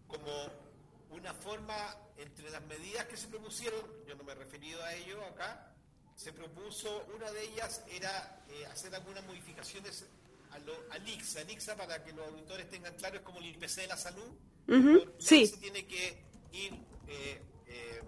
como 0.07 0.33
una 1.11 1.35
forma 1.35 1.77
entre 2.17 2.51
las 2.51 2.65
medidas 2.65 3.05
que 3.07 3.17
se 3.17 3.29
propusieron, 3.29 3.81
yo 4.07 4.15
no 4.17 4.25
me 4.25 4.33
he 4.33 4.35
referido 4.35 4.83
a 4.83 4.95
ello 4.95 5.23
acá, 5.27 5.75
se 6.17 6.33
propuso, 6.33 7.07
una 7.15 7.31
de 7.31 7.45
ellas 7.45 7.85
era 7.93 8.43
hacer 8.73 8.93
algunas 8.95 9.25
modificaciones 9.27 10.05
a 10.51 10.59
lo, 10.59 10.73
al 10.91 11.09
ICSA. 11.09 11.77
para 11.77 12.03
que 12.03 12.13
los 12.13 12.27
auditores 12.27 12.69
tengan 12.71 12.95
claro, 12.95 13.17
es 13.17 13.23
como 13.23 13.39
el 13.39 13.47
IPC 13.47 13.77
de 13.77 13.87
la 13.87 13.97
salud. 13.97 14.33
Sí. 15.19 15.47
Se 15.47 15.57
tiene 15.59 15.87
que 15.87 16.25
ir 16.53 16.75
eh, 17.09 17.41
eh, 17.67 18.03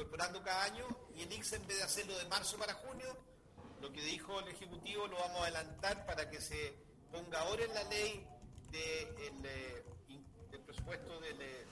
incorporando 0.00 0.42
cada 0.42 0.64
año 0.64 0.86
y 1.14 1.22
el 1.24 1.32
ICSA, 1.32 1.56
en 1.56 1.66
vez 1.66 1.76
de 1.76 1.82
hacerlo 1.82 2.16
de 2.16 2.24
marzo 2.24 2.56
para 2.56 2.72
junio, 2.72 3.18
lo 3.82 3.92
que 3.92 4.00
dijo 4.00 4.40
el 4.40 4.48
Ejecutivo 4.48 5.06
lo 5.06 5.18
vamos 5.18 5.40
a 5.40 5.42
adelantar 5.42 6.06
para 6.06 6.30
que 6.30 6.40
se 6.40 6.72
ponga 7.12 7.40
ahora 7.40 7.64
en 7.64 7.74
la 7.74 7.84
ley 7.84 8.26
de, 8.70 9.02
eh, 9.02 9.84
del 10.50 10.60
presupuesto 10.62 11.20
de, 11.20 11.68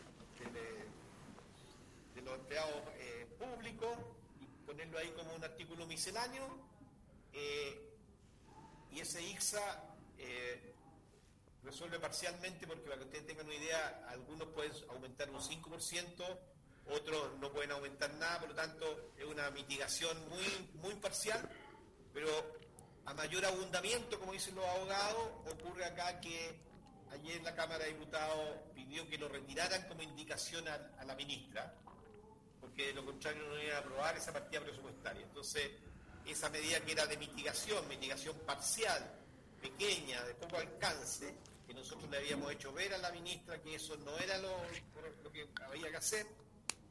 los 2.23 2.35
empleados 2.35 2.83
públicos 3.39 3.97
y 4.43 4.45
ponerlo 4.67 4.99
ahí 4.99 5.11
como 5.13 5.35
un 5.35 5.43
artículo 5.43 5.87
misceláneo. 5.87 6.47
y 8.93 9.01
ese 9.01 9.23
ICSA 9.23 9.85
eh, 10.19 10.75
resuelve 11.63 11.99
parcialmente 11.99 12.67
porque 12.67 12.83
para 12.83 12.99
que 12.99 13.05
ustedes 13.05 13.27
tengan 13.27 13.47
una 13.47 13.55
idea, 13.55 14.05
algunos 14.11 14.49
pueden 14.49 14.73
aumentar 14.91 15.31
un 15.31 15.41
5%, 15.41 16.39
otros 16.91 17.39
no 17.39 17.53
pueden 17.53 17.73
aumentar 17.73 18.13
nada, 18.15 18.41
por 18.41 18.49
lo 18.51 18.55
tanto 18.55 19.13
es 19.17 19.25
una 19.25 19.51
mitigación 19.51 20.17
muy, 20.29 20.71
muy 20.83 20.95
parcial, 20.95 21.49
pero 22.13 22.29
a 23.05 23.15
mayor 23.15 23.45
abundamiento, 23.45 24.19
como 24.19 24.33
dicen 24.33 24.55
los 24.55 24.65
abogados, 24.67 25.31
ocurre 25.47 25.85
acá 25.85 26.21
que 26.21 26.61
ayer 27.13 27.43
la 27.43 27.55
Cámara 27.55 27.85
de 27.85 27.93
Diputados 27.93 28.59
pidió 28.75 29.09
que 29.09 29.19
lo 29.19 29.29
retiraran 29.29 29.89
como 29.89 30.03
indicación 30.03 30.67
a, 30.69 31.05
la 31.05 31.15
ministra, 31.15 31.75
porque 32.61 32.89
de 32.89 32.93
lo 32.95 33.05
contrario 33.05 33.45
no 33.45 33.63
iba 33.63 33.77
a 33.77 33.81
aprobar 33.81 34.17
esa 34.17 34.33
partida 34.33 34.61
presupuestaria. 34.61 35.23
Entonces, 35.23 35.71
esa 36.27 36.51
medida 36.51 36.81
que 36.81 36.93
era 36.93 37.07
de 37.07 37.17
mitigación, 37.17 37.89
mitigación 37.89 38.37
parcial, 38.41 39.11
pequeña, 39.61 40.23
de 40.25 40.35
poco 40.35 40.57
alcance, 40.57 41.35
que 41.67 41.75
nosotros 41.75 42.11
le 42.11 42.19
habíamos 42.19 42.53
hecho 42.53 42.73
ver 42.73 42.95
a 42.95 42.99
la 42.99 43.11
ministra 43.11 43.61
que 43.61 43.75
eso 43.75 43.97
no 43.99 44.17
era 44.19 44.39
lo, 44.39 44.63
que 45.33 45.49
había 45.65 45.91
que 45.91 45.97
hacer. 45.97 46.27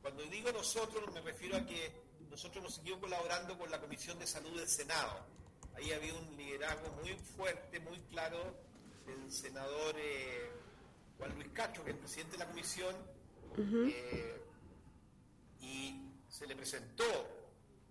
Cuando 0.01 0.23
digo 0.23 0.51
nosotros 0.51 1.13
me 1.13 1.21
refiero 1.21 1.57
a 1.57 1.65
que 1.65 1.91
nosotros 2.29 2.57
hemos 2.57 2.75
seguido 2.75 2.99
colaborando 2.99 3.57
con 3.57 3.69
la 3.71 3.79
Comisión 3.79 4.19
de 4.19 4.27
Salud 4.27 4.57
del 4.57 4.67
Senado. 4.67 5.25
Ahí 5.75 5.91
había 5.91 6.13
un 6.13 6.35
liderazgo 6.35 6.91
muy 7.01 7.15
fuerte, 7.15 7.79
muy 7.79 7.99
claro 8.09 8.55
del 9.05 9.31
senador 9.31 9.95
eh, 9.97 10.51
Juan 11.17 11.33
Luis 11.35 11.49
Castro, 11.53 11.83
que 11.83 11.91
es 11.91 11.95
el 11.95 12.01
presidente 12.01 12.31
de 12.33 12.37
la 12.39 12.47
comisión, 12.47 12.95
eh, 13.57 14.41
y 15.61 16.01
se 16.29 16.45
le 16.45 16.55
presentó 16.55 17.05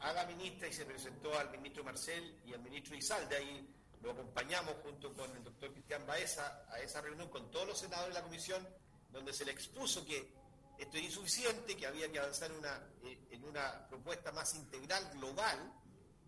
a 0.01 0.13
la 0.13 0.27
ministra 0.27 0.69
y 0.69 0.73
se 0.73 0.85
presentó 0.85 1.37
al 1.39 1.51
ministro 1.51 1.83
Marcel 1.83 2.39
y 2.47 2.53
al 2.53 2.61
ministro 2.61 2.95
Izalde. 2.97 3.37
Ahí 3.37 3.69
lo 4.03 4.13
acompañamos 4.13 4.75
junto 4.83 5.13
con 5.15 5.35
el 5.35 5.43
doctor 5.43 5.73
Cristian 5.73 6.07
Baeza 6.07 6.67
a 6.71 6.79
esa 6.81 7.01
reunión 7.01 7.29
con 7.29 7.51
todos 7.51 7.67
los 7.67 7.79
senadores 7.79 8.15
de 8.15 8.21
la 8.21 8.25
comisión, 8.25 8.67
donde 9.11 9.33
se 9.33 9.45
le 9.45 9.53
expuso 9.53 10.05
que 10.05 10.33
esto 10.79 10.97
era 10.97 11.07
insuficiente, 11.07 11.77
que 11.77 11.87
había 11.87 12.11
que 12.11 12.19
avanzar 12.19 12.53
una, 12.53 12.81
eh, 13.05 13.19
en 13.31 13.45
una 13.45 13.87
propuesta 13.89 14.33
más 14.33 14.55
integral, 14.55 15.03
global, 15.15 15.73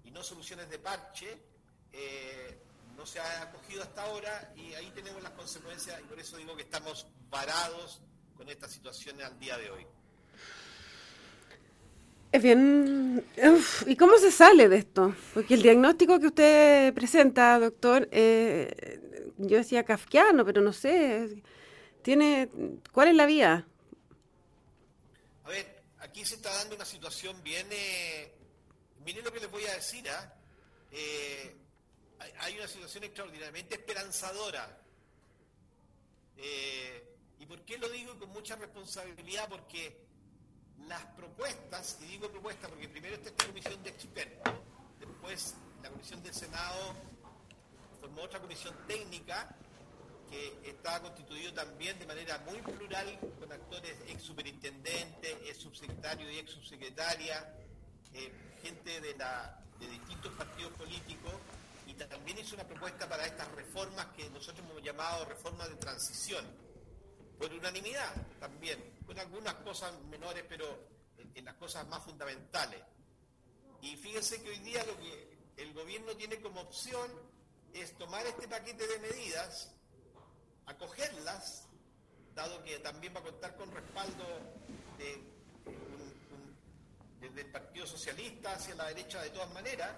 y 0.05 0.11
no 0.11 0.23
soluciones 0.23 0.69
de 0.71 0.79
parche. 0.79 1.39
Eh, 1.93 2.59
no 2.97 3.07
se 3.07 3.21
ha 3.21 3.43
acogido 3.43 3.83
hasta 3.83 4.03
ahora 4.03 4.53
y 4.57 4.75
ahí 4.75 4.91
tenemos 4.93 5.23
las 5.23 5.33
consecuencias 5.33 6.01
y 6.01 6.05
por 6.05 6.19
eso 6.19 6.37
digo 6.37 6.57
que 6.57 6.63
estamos 6.63 7.07
varados 7.31 8.01
con 8.37 8.49
esta 8.49 8.69
situación 8.69 9.23
al 9.23 9.39
día 9.39 9.57
de 9.57 9.71
hoy. 9.71 9.87
Es 12.33 12.43
bien. 12.43 13.25
¿Y 13.87 13.97
cómo 13.97 14.19
se 14.19 14.31
sale 14.31 14.69
de 14.69 14.79
esto? 14.79 15.15
Porque 15.33 15.55
el 15.55 15.63
diagnóstico 15.63 16.19
que 16.19 16.27
usted 16.27 16.93
presenta, 16.93 17.59
doctor, 17.59 18.09
eh, 18.11 19.01
yo 19.39 19.57
decía 19.57 19.85
kafkiano, 19.85 20.45
pero 20.45 20.61
no 20.61 20.73
sé. 20.73 21.43
Tiene, 22.03 22.51
¿Cuál 22.93 23.09
es 23.09 23.15
la 23.15 23.27
vía? 23.27 23.67
Aquí 26.09 26.25
se 26.25 26.37
está 26.37 26.55
dando 26.55 26.75
una 26.75 26.87
situación 26.87 27.43
bien. 27.43 27.67
Eh, 27.71 28.33
miren 29.05 29.25
lo 29.25 29.33
que 29.33 29.41
les 29.41 29.51
voy 29.51 29.65
a 29.67 29.75
decir. 29.75 30.09
¿ah? 30.09 30.35
Eh, 30.91 31.55
hay 32.41 32.57
una 32.57 32.67
situación 32.67 33.05
extraordinariamente 33.05 33.75
esperanzadora. 33.75 34.81
¿Y 37.41 37.47
por 37.47 37.61
qué 37.63 37.79
lo 37.79 37.89
digo 37.91 38.19
con 38.19 38.31
mucha 38.31 38.57
responsabilidad? 38.57 39.49
Porque 39.49 40.09
las 40.87 41.05
propuestas, 41.17 41.99
y 42.01 42.07
digo 42.07 42.31
propuestas 42.31 42.71
porque 42.71 42.89
primero 42.89 43.17
está 43.17 43.29
esta 43.31 43.47
comisión 43.47 43.83
de 43.83 43.91
expertos, 43.91 44.55
después 44.99 45.55
la 45.83 45.91
comisión 45.91 46.23
del 46.23 46.35
Senado 46.35 46.95
formó 48.01 48.23
otra 48.23 48.41
comisión 48.41 48.75
técnica 48.87 49.55
que 50.31 50.71
está 50.71 51.01
constituido 51.01 51.53
también 51.55 51.99
de 51.99 52.07
manera 52.07 52.39
muy 52.39 52.61
plural 52.61 53.19
con 53.39 53.51
actores 53.53 53.97
ex 54.09 54.23
superintendentes, 54.23 55.37
ex 55.47 55.59
subsecretario 55.59 56.31
y 56.31 56.39
ex 56.39 56.51
subsecretaria, 56.51 57.55
eh, 58.13 58.33
gente 58.63 59.01
de, 59.01 59.15
la, 59.17 59.59
de 59.79 59.89
distintos 59.89 60.33
partidos 60.35 60.73
políticos 60.73 61.35
y 61.87 61.95
también 61.95 62.39
hizo 62.39 62.55
una 62.55 62.67
propuesta 62.67 63.09
para 63.09 63.27
estas 63.27 63.51
reformas 63.53 64.07
que 64.17 64.29
nosotros 64.31 64.67
hemos 64.69 64.83
llamado 64.83 65.25
reformas 65.25 65.69
de 65.69 65.77
transición 65.77 66.45
por 67.39 67.53
unanimidad 67.53 68.15
también, 68.41 68.99
con 69.07 69.19
algunas 69.19 69.55
cosas 69.55 69.99
menores, 70.11 70.45
pero 70.49 70.67
en, 71.35 71.45
las 71.45 71.55
cosas 71.55 71.87
más 71.89 72.05
fundamentales. 72.05 72.81
Y 73.81 73.97
fíjense 73.97 74.43
que 74.43 74.51
hoy 74.51 74.59
día 74.59 74.85
lo 74.85 74.99
que 74.99 75.39
el 75.57 75.73
gobierno 75.73 76.15
tiene 76.17 76.41
como 76.41 76.61
opción 76.61 77.11
es 77.73 77.97
tomar 77.97 78.27
este 78.27 78.49
paquete 78.49 78.87
de 78.87 78.99
medidas, 78.99 79.73
acogerlas, 80.69 81.67
dado 82.35 82.63
que 82.63 82.79
también 82.79 83.15
va 83.15 83.21
a 83.21 83.25
contar 83.25 83.57
con 83.57 83.71
respaldo 83.73 84.25
de, 84.99 85.23
desde 87.21 87.41
el 87.41 87.51
Partido 87.51 87.87
Socialista 87.87 88.53
hacia 88.53 88.75
la 88.75 88.87
derecha 88.87 89.23
de 89.23 89.31
todas 89.31 89.53
maneras, 89.53 89.91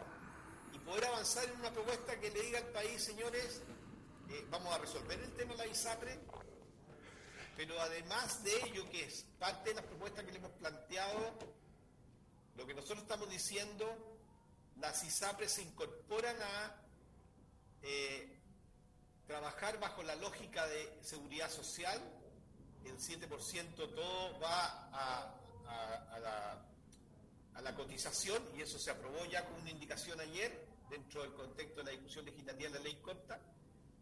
y 0.73 0.79
poder 0.79 1.05
avanzar 1.07 1.45
en 1.45 1.57
una 1.59 1.73
propuesta 1.73 2.19
que 2.19 2.31
le 2.31 2.43
diga 2.43 2.59
al 2.59 2.69
país, 2.69 3.03
señores, 3.03 3.61
eh, 4.31 4.47
vamos 4.49 4.73
a 4.73 4.79
resolver 4.79 5.19
el 5.19 5.33
tema 5.33 5.53
de 5.53 5.59
la 5.59 5.67
ISAPRE, 5.67 6.19
pero 7.57 7.79
además 7.81 8.43
de 8.45 8.57
ello, 8.65 8.89
que 8.89 9.05
es 9.05 9.27
parte 9.39 9.71
de 9.71 9.77
las 9.77 9.85
propuestas 9.85 10.25
que 10.25 10.33
le 10.33 10.39
hemos 10.39 10.53
planteado, 10.53 11.35
lo 12.57 12.67
que 12.67 12.75
nosotros 12.75 13.03
estamos 13.03 13.29
diciendo, 13.29 13.87
las 14.79 15.03
ISAPRES 15.05 15.53
se 15.53 15.63
incorporan 15.63 16.37
a 16.41 16.77
eh, 17.83 18.40
trabajar 19.31 19.79
bajo 19.79 20.03
la 20.03 20.17
lógica 20.17 20.67
de 20.67 20.99
seguridad 21.03 21.49
social, 21.49 22.01
el 22.85 22.99
7% 22.99 23.77
todo 23.77 24.41
va 24.41 24.91
a, 24.93 25.37
la, 27.63 27.77
cotización 27.77 28.43
y 28.57 28.63
eso 28.63 28.77
se 28.77 28.91
aprobó 28.91 29.25
ya 29.27 29.45
con 29.45 29.61
una 29.61 29.71
indicación 29.71 30.19
ayer 30.19 30.67
dentro 30.91 31.23
del 31.23 31.33
contexto 31.35 31.77
de 31.77 31.85
la 31.85 31.91
discusión 31.93 32.25
legislativa 32.25 32.71
de 32.71 32.79
la 32.79 32.85
ley 32.85 32.97
corta 32.97 33.39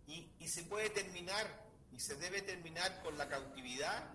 y, 0.07 0.49
se 0.49 0.63
puede 0.63 0.89
terminar 0.89 1.47
y 1.93 2.01
se 2.01 2.17
debe 2.17 2.41
terminar 2.41 3.03
con 3.03 3.19
la 3.19 3.29
cautividad. 3.29 4.09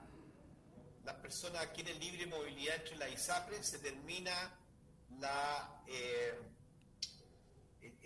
Las 1.06 1.16
personas 1.18 1.62
adquieren 1.68 2.00
libre 2.00 2.26
movilidad 2.26 2.78
entre 2.78 2.96
la 2.96 3.08
ISAPRE, 3.08 3.62
se 3.62 3.78
termina 3.78 4.34
la, 5.20 5.84
eh, 5.86 6.34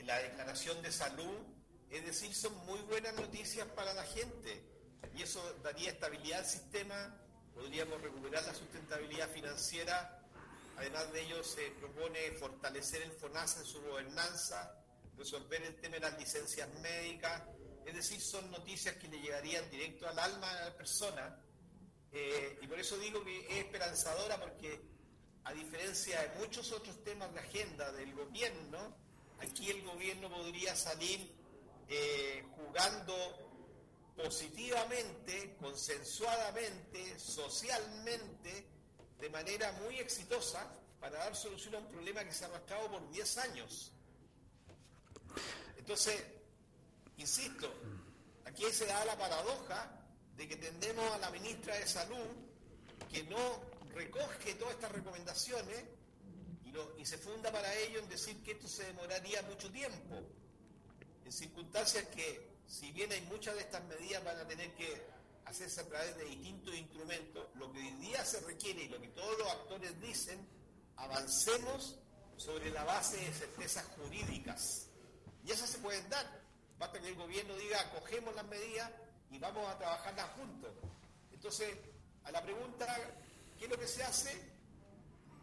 la 0.04 0.20
declaración 0.20 0.82
de 0.82 0.92
salud, 0.92 1.57
es 1.91 2.06
decir, 2.06 2.34
son 2.34 2.56
muy 2.65 2.79
buenas 2.82 3.13
noticias 3.15 3.67
para 3.70 3.94
la 3.94 4.03
gente 4.03 4.63
y 5.15 5.24
eso 5.24 5.41
daría 5.63 5.91
estabilidad 5.91 6.39
al 6.39 6.46
sistema, 6.46 7.17
podríamos 7.53 8.01
recuperar 8.01 8.44
la 8.46 8.53
sustentabilidad 8.53 9.29
financiera. 9.29 10.22
Además 10.77 11.12
de 11.12 11.22
ello, 11.22 11.44
se 11.44 11.72
propone 11.72 12.32
fortalecer 12.34 13.01
el 13.01 13.12
FONASA 13.12 13.62
en 13.62 13.65
su 13.65 13.82
gobernanza, 13.82 14.75
resolver 15.17 15.63
el 15.63 15.75
tema 15.77 15.96
de 15.96 16.01
las 16.01 16.20
licencias 16.20 16.70
médicas, 16.82 17.41
es 17.86 17.96
decir, 17.96 18.22
son 18.22 18.51
noticias 18.51 18.96
que 18.98 19.08
le 19.08 19.20
llegarían 19.20 19.67
directo 19.72 20.08
al 20.08 20.20
alma 20.20 20.51
a 20.51 20.65
la 20.65 20.77
persona. 20.77 21.41
Eh, 22.12 22.60
y 22.62 22.67
por 22.67 22.79
eso 22.79 22.98
digo 22.98 23.24
que 23.24 23.48
es 23.48 23.65
esperanzadora 23.65 24.39
porque 24.39 24.82
a 25.46 25.53
diferencia 25.53 26.22
de 26.22 26.39
muchos 26.39 26.72
otros 26.74 27.01
temas 27.03 27.34
de 27.34 27.39
agenda 27.39 27.91
del 27.94 28.13
gobierno, 28.13 28.96
aquí 29.39 29.70
el 29.70 29.82
gobierno 29.84 30.29
podría 30.29 30.75
salir 30.75 31.37
eh, 31.89 32.44
jugando 32.56 33.15
positivamente, 34.15 35.56
consensuadamente, 35.60 37.20
socialmente, 37.20 38.65
de 39.20 39.29
manera 39.29 39.72
muy 39.84 40.00
exitosa 40.00 40.67
para 41.00 41.20
dar 41.20 41.36
solución 41.36 41.75
a 41.75 41.77
un 41.79 41.88
problema 41.88 42.24
que 42.24 42.34
se 42.34 42.46
ha 42.46 42.48
arrastrado 42.48 42.89
por 42.89 43.10
10 43.12 43.38
años. 43.38 43.91
Entonces, 45.77 46.24
insisto, 47.17 47.72
aquí 48.46 48.65
se 48.72 48.86
da 48.86 49.06
la 49.06 49.17
paradoja 49.17 49.91
de 50.36 50.48
que 50.48 50.58
tendemos 50.58 51.10
a 51.12 51.17
la 51.20 51.29
ministra 51.32 51.75
de 51.75 51.88
Salud 51.88 52.27
que 53.12 53.24
no 53.24 53.62
recoge 53.94 54.56
todas 54.56 54.75
estas 54.75 54.91
recomendaciones 54.91 55.84
y, 56.65 57.01
y 57.01 57.06
se 57.06 57.17
funda 57.17 57.51
para 57.51 57.74
ello 57.75 58.00
en 58.00 58.10
decir 58.10 58.41
que 58.44 58.51
esto 58.51 58.67
se 58.67 58.84
demoraría 58.86 59.41
mucho 59.44 59.72
tiempo, 59.72 60.22
en 61.27 61.34
circunstancias 61.34 62.05
que, 62.15 62.55
si 62.65 62.93
bien 62.93 63.12
hay 63.12 63.19
muchas 63.24 63.53
de 63.55 63.62
estas 63.62 63.84
medidas, 63.84 64.24
van 64.24 64.39
a 64.39 64.48
tener 64.48 64.74
que 64.75 65.05
hacerse 65.43 65.81
a 65.81 65.88
través 65.88 66.15
de 66.15 66.24
distintos 66.24 66.74
instrumentos, 66.74 67.48
lo 67.55 67.69
que 67.74 67.79
hoy 67.79 67.91
día 67.96 68.24
se 68.24 68.39
requiere 68.41 68.84
y 68.84 68.88
lo 68.88 69.01
que 69.01 69.10
todos 69.10 69.38
los 69.38 69.51
actores 69.51 70.00
dicen, 70.00 70.48
avancemos 70.96 72.00
sobre 72.38 72.72
la 72.72 72.86
base 72.86 73.17
de 73.17 73.34
certezas 73.34 73.86
jurídicas. 73.98 74.88
Y 75.43 75.51
esas 75.51 75.69
se 75.69 75.79
pueden 75.79 76.10
dar. 76.10 76.25
Basta 76.79 77.01
que 77.01 77.10
el 77.10 77.15
gobierno 77.15 77.57
diga, 77.57 77.81
acogemos 77.81 78.34
las 78.34 78.46
medidas 78.46 78.89
y 79.29 79.38
vamos 79.38 79.67
a 79.67 79.77
trabajarlas 79.77 80.29
juntos. 80.31 80.72
Entonces, 81.34 81.75
a 82.24 82.31
la 82.31 82.41
pregunta, 82.41 82.88
¿qué 83.60 83.65
es 83.65 83.69
lo 83.69 83.77
que 83.77 83.88
se 83.88 84.01
hace? 84.01 84.31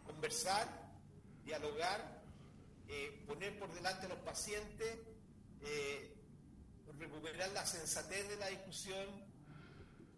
Conversar, 0.06 0.66
dialogar, 1.44 2.22
eh, 2.88 3.22
poner 3.26 3.58
por 3.58 3.70
delante 3.74 4.06
a 4.06 4.08
los 4.08 4.18
pacientes, 4.20 4.96
eh, 5.64 6.14
recuperar 6.98 7.50
la 7.52 7.66
sensatez 7.66 8.28
de 8.28 8.36
la 8.36 8.48
discusión 8.48 9.06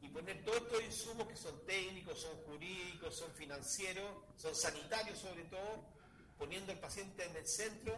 y 0.02 0.08
poner 0.08 0.44
todos 0.44 0.58
estos 0.58 0.84
insumos 0.84 1.26
que 1.28 1.36
son 1.36 1.54
técnicos, 1.66 2.20
son 2.20 2.36
jurídicos, 2.46 3.16
son 3.16 3.30
financieros, 3.32 4.08
son 4.36 4.54
sanitarios 4.54 5.18
sobre 5.18 5.44
todo, 5.44 5.84
poniendo 6.38 6.72
al 6.72 6.78
paciente 6.78 7.24
en 7.24 7.36
el 7.36 7.46
centro, 7.46 7.94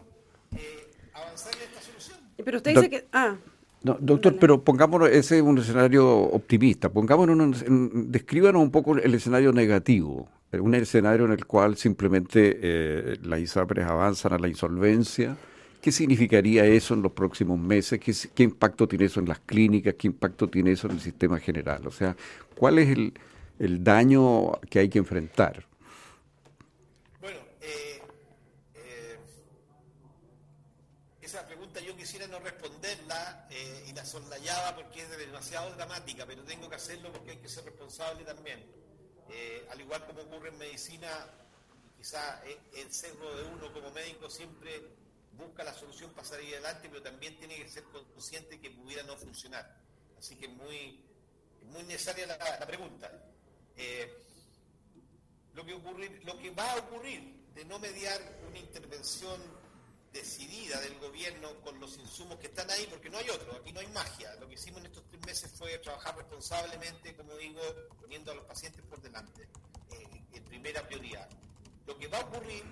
eh, 0.55 0.91
avanzar 1.13 1.53
en 1.55 1.63
esta 1.63 1.81
solución. 1.81 2.17
Pero 2.43 2.57
usted 2.57 2.75
dice 2.75 2.89
que... 2.89 3.07
Ah, 3.11 3.37
no, 3.81 3.97
doctor, 3.99 4.37
pero 4.37 4.61
pongámonos, 4.61 5.09
ese 5.09 5.37
es 5.37 5.41
un 5.41 5.57
escenario 5.57 6.05
optimista, 6.05 6.89
pongámonos, 6.89 7.61
en, 7.61 8.11
descríbanos 8.11 8.61
un 8.61 8.71
poco 8.71 8.97
el 8.97 9.15
escenario 9.15 9.53
negativo, 9.53 10.27
un 10.51 10.75
escenario 10.75 11.25
en 11.25 11.31
el 11.31 11.45
cual 11.45 11.77
simplemente 11.77 12.59
eh, 12.61 13.17
las 13.23 13.39
ISAPRES 13.39 13.85
avanzan 13.85 14.33
a 14.33 14.37
la 14.37 14.49
insolvencia. 14.49 15.37
¿Qué 15.81 15.93
significaría 15.93 16.65
eso 16.65 16.93
en 16.93 17.01
los 17.01 17.13
próximos 17.13 17.57
meses? 17.57 17.99
¿Qué, 17.99 18.13
¿Qué, 18.35 18.43
impacto 18.43 18.85
tiene 18.85 19.05
eso 19.05 19.21
en 19.21 19.29
las 19.29 19.39
clínicas? 19.39 19.95
¿Qué 19.97 20.07
impacto 20.07 20.49
tiene 20.49 20.73
eso 20.73 20.87
en 20.87 20.93
el 20.93 21.01
sistema 21.01 21.39
general? 21.39 21.87
O 21.87 21.91
sea, 21.91 22.17
¿cuál 22.55 22.79
es 22.79 22.89
el, 22.89 23.13
el 23.59 23.81
daño 23.81 24.59
que 24.69 24.79
hay 24.79 24.89
que 24.89 24.99
enfrentar? 24.99 25.65
Bueno, 27.21 27.39
eh, 27.61 28.01
eh, 28.75 29.19
esa 31.21 31.47
pregunta 31.47 31.79
yo 31.79 31.95
quisiera 31.95 32.27
no 32.27 32.39
responderla 32.39 33.47
eh, 33.49 33.85
y 33.89 33.93
la 33.93 34.03
soslayaba 34.03 34.75
porque 34.75 35.01
es 35.01 35.17
demasiado 35.17 35.73
dramática, 35.75 36.25
pero 36.25 36.43
tengo 36.43 36.67
que 36.67 36.75
hacerlo 36.75 37.09
porque 37.13 37.31
hay 37.31 37.37
que 37.37 37.47
ser 37.47 37.63
responsable 37.63 38.25
también. 38.25 38.59
Eh, 39.31 39.65
al 39.71 39.79
igual 39.79 40.05
como 40.05 40.23
ocurre 40.23 40.49
en 40.49 40.57
medicina, 40.57 41.07
quizá 41.97 42.41
el 42.75 42.91
cerro 42.91 43.33
de 43.37 43.43
uno 43.43 43.71
como 43.71 43.91
médico 43.91 44.29
siempre 44.29 44.99
busca 45.39 45.63
la 45.63 45.73
solución 45.73 46.11
para 46.11 46.27
salir 46.27 46.53
adelante, 46.53 46.89
pero 46.89 47.01
también 47.01 47.37
tiene 47.37 47.55
que 47.55 47.69
ser 47.69 47.83
consciente 47.85 48.59
que 48.59 48.71
pudiera 48.71 49.03
no 49.03 49.15
funcionar. 49.17 49.77
Así 50.17 50.35
que 50.35 50.45
es 50.47 50.51
muy, 50.51 50.99
muy 51.63 51.83
necesaria 51.83 52.27
la, 52.27 52.37
la 52.37 52.67
pregunta. 52.67 53.09
Eh, 53.75 54.25
lo, 55.53 55.65
que 55.65 55.73
ocurrir, 55.73 56.21
lo 56.25 56.37
que 56.37 56.51
va 56.51 56.73
a 56.73 56.77
ocurrir 56.77 57.47
de 57.55 57.65
no 57.65 57.79
mediar 57.79 58.21
una 58.47 58.59
intervención 58.59 59.41
decidida 60.11 60.81
del 60.81 60.97
gobierno 60.99 61.61
con 61.61 61.79
los 61.79 61.97
insumos 61.97 62.37
que 62.39 62.47
están 62.47 62.69
ahí, 62.71 62.87
porque 62.89 63.09
no 63.09 63.17
hay 63.17 63.29
otro, 63.29 63.55
aquí 63.55 63.71
no 63.71 63.79
hay 63.79 63.87
magia. 63.87 64.35
Lo 64.35 64.47
que 64.47 64.55
hicimos 64.55 64.81
en 64.81 64.87
estos 64.87 65.05
tres 65.07 65.25
meses 65.25 65.51
fue 65.55 65.77
trabajar 65.79 66.17
responsablemente, 66.17 67.15
como 67.15 67.35
digo, 67.37 67.61
poniendo 67.99 68.31
a 68.31 68.35
los 68.35 68.45
pacientes 68.45 68.83
por 68.83 69.01
delante, 69.01 69.43
eh, 69.91 70.23
en 70.33 70.43
primera 70.45 70.85
prioridad. 70.85 71.29
Lo 71.85 71.97
que 71.97 72.07
va 72.07 72.17
a 72.17 72.21
ocurrir 72.21 72.63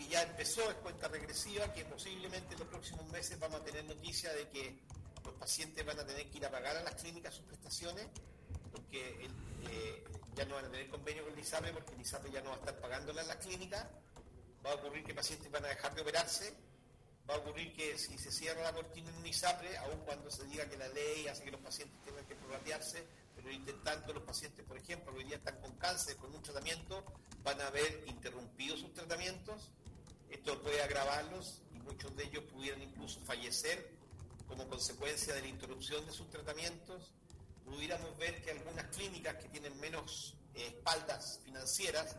que 0.00 0.08
ya 0.08 0.22
empezó 0.22 0.70
es 0.70 0.76
cuenta 0.76 1.08
regresiva, 1.08 1.70
que 1.74 1.84
posiblemente 1.84 2.54
en 2.54 2.60
los 2.60 2.68
próximos 2.68 3.06
meses 3.08 3.38
vamos 3.38 3.60
a 3.60 3.64
tener 3.64 3.84
noticia 3.84 4.32
de 4.32 4.48
que 4.48 4.78
los 5.22 5.34
pacientes 5.34 5.84
van 5.84 5.98
a 5.98 6.06
tener 6.06 6.30
que 6.30 6.38
ir 6.38 6.46
a 6.46 6.50
pagar 6.50 6.74
a 6.76 6.82
las 6.82 6.94
clínicas 6.94 7.34
sus 7.34 7.44
prestaciones, 7.44 8.06
porque 8.72 9.28
eh, 9.68 10.04
ya 10.34 10.46
no 10.46 10.54
van 10.54 10.64
a 10.64 10.70
tener 10.70 10.88
convenio 10.88 11.24
con 11.24 11.34
el 11.34 11.38
ISAPRE, 11.38 11.72
porque 11.72 11.92
el 11.92 12.00
ISAPRE 12.00 12.32
ya 12.32 12.40
no 12.40 12.50
va 12.50 12.56
a 12.56 12.58
estar 12.60 12.80
pagándolas 12.80 13.26
las 13.26 13.36
clínicas, 13.36 13.86
va 14.64 14.70
a 14.70 14.74
ocurrir 14.76 15.04
que 15.04 15.14
pacientes 15.14 15.50
van 15.50 15.66
a 15.66 15.68
dejar 15.68 15.94
de 15.94 16.00
operarse, 16.00 16.54
va 17.28 17.34
a 17.34 17.38
ocurrir 17.38 17.74
que 17.74 17.98
si 17.98 18.16
se 18.16 18.32
cierra 18.32 18.62
la 18.62 18.72
cortina 18.72 19.10
en 19.10 19.16
un 19.16 19.26
ISAPRE, 19.26 19.76
aun 19.78 20.00
cuando 20.06 20.30
se 20.30 20.44
diga 20.46 20.66
que 20.66 20.78
la 20.78 20.88
ley 20.88 21.28
hace 21.28 21.44
que 21.44 21.50
los 21.50 21.60
pacientes 21.60 22.02
tengan 22.06 22.24
que 22.24 22.36
prorratearse, 22.36 23.04
pero 23.36 23.50
intentando 23.50 24.14
los 24.14 24.22
pacientes, 24.22 24.64
por 24.64 24.78
ejemplo, 24.78 25.12
que 25.12 25.18
hoy 25.18 25.24
día 25.24 25.36
están 25.36 25.60
con 25.60 25.76
cáncer, 25.76 26.16
con 26.16 26.34
un 26.34 26.42
tratamiento, 26.42 27.04
van 27.42 27.60
a 27.60 27.66
haber 27.66 28.04
interrumpido 28.06 28.78
sus 28.78 28.94
tratamientos, 28.94 29.70
esto 30.30 30.60
puede 30.62 30.82
agravarlos 30.82 31.62
y 31.74 31.80
muchos 31.80 32.14
de 32.16 32.24
ellos 32.24 32.44
pudieran 32.44 32.82
incluso 32.82 33.20
fallecer 33.20 33.90
como 34.48 34.68
consecuencia 34.68 35.34
de 35.34 35.42
la 35.42 35.48
interrupción 35.48 36.04
de 36.06 36.12
sus 36.12 36.28
tratamientos, 36.28 37.12
pudiéramos 37.64 38.16
ver 38.18 38.42
que 38.42 38.50
algunas 38.50 38.86
clínicas 38.86 39.36
que 39.36 39.48
tienen 39.48 39.78
menos 39.78 40.34
eh, 40.54 40.66
espaldas 40.66 41.40
financieras, 41.44 42.16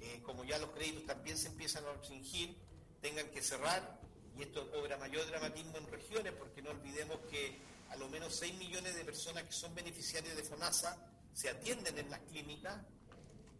eh, 0.00 0.20
como 0.24 0.44
ya 0.44 0.58
los 0.58 0.70
créditos 0.70 1.06
también 1.06 1.38
se 1.38 1.48
empiezan 1.48 1.84
a 1.84 1.92
restringir, 1.92 2.56
tengan 3.00 3.28
que 3.30 3.42
cerrar, 3.42 4.00
y 4.36 4.42
esto 4.42 4.70
cobra 4.70 4.96
mayor 4.96 5.26
dramatismo 5.26 5.78
en 5.78 5.86
regiones, 5.90 6.32
porque 6.32 6.62
no 6.62 6.70
olvidemos 6.70 7.18
que 7.30 7.58
a 7.90 7.96
lo 7.96 8.08
menos 8.08 8.34
6 8.36 8.54
millones 8.54 8.94
de 8.94 9.04
personas 9.04 9.44
que 9.44 9.52
son 9.52 9.74
beneficiarias 9.74 10.36
de 10.36 10.42
FONASA 10.42 10.96
se 11.32 11.48
atienden 11.48 11.98
en 11.98 12.10
las 12.10 12.20
clínicas, 12.20 12.76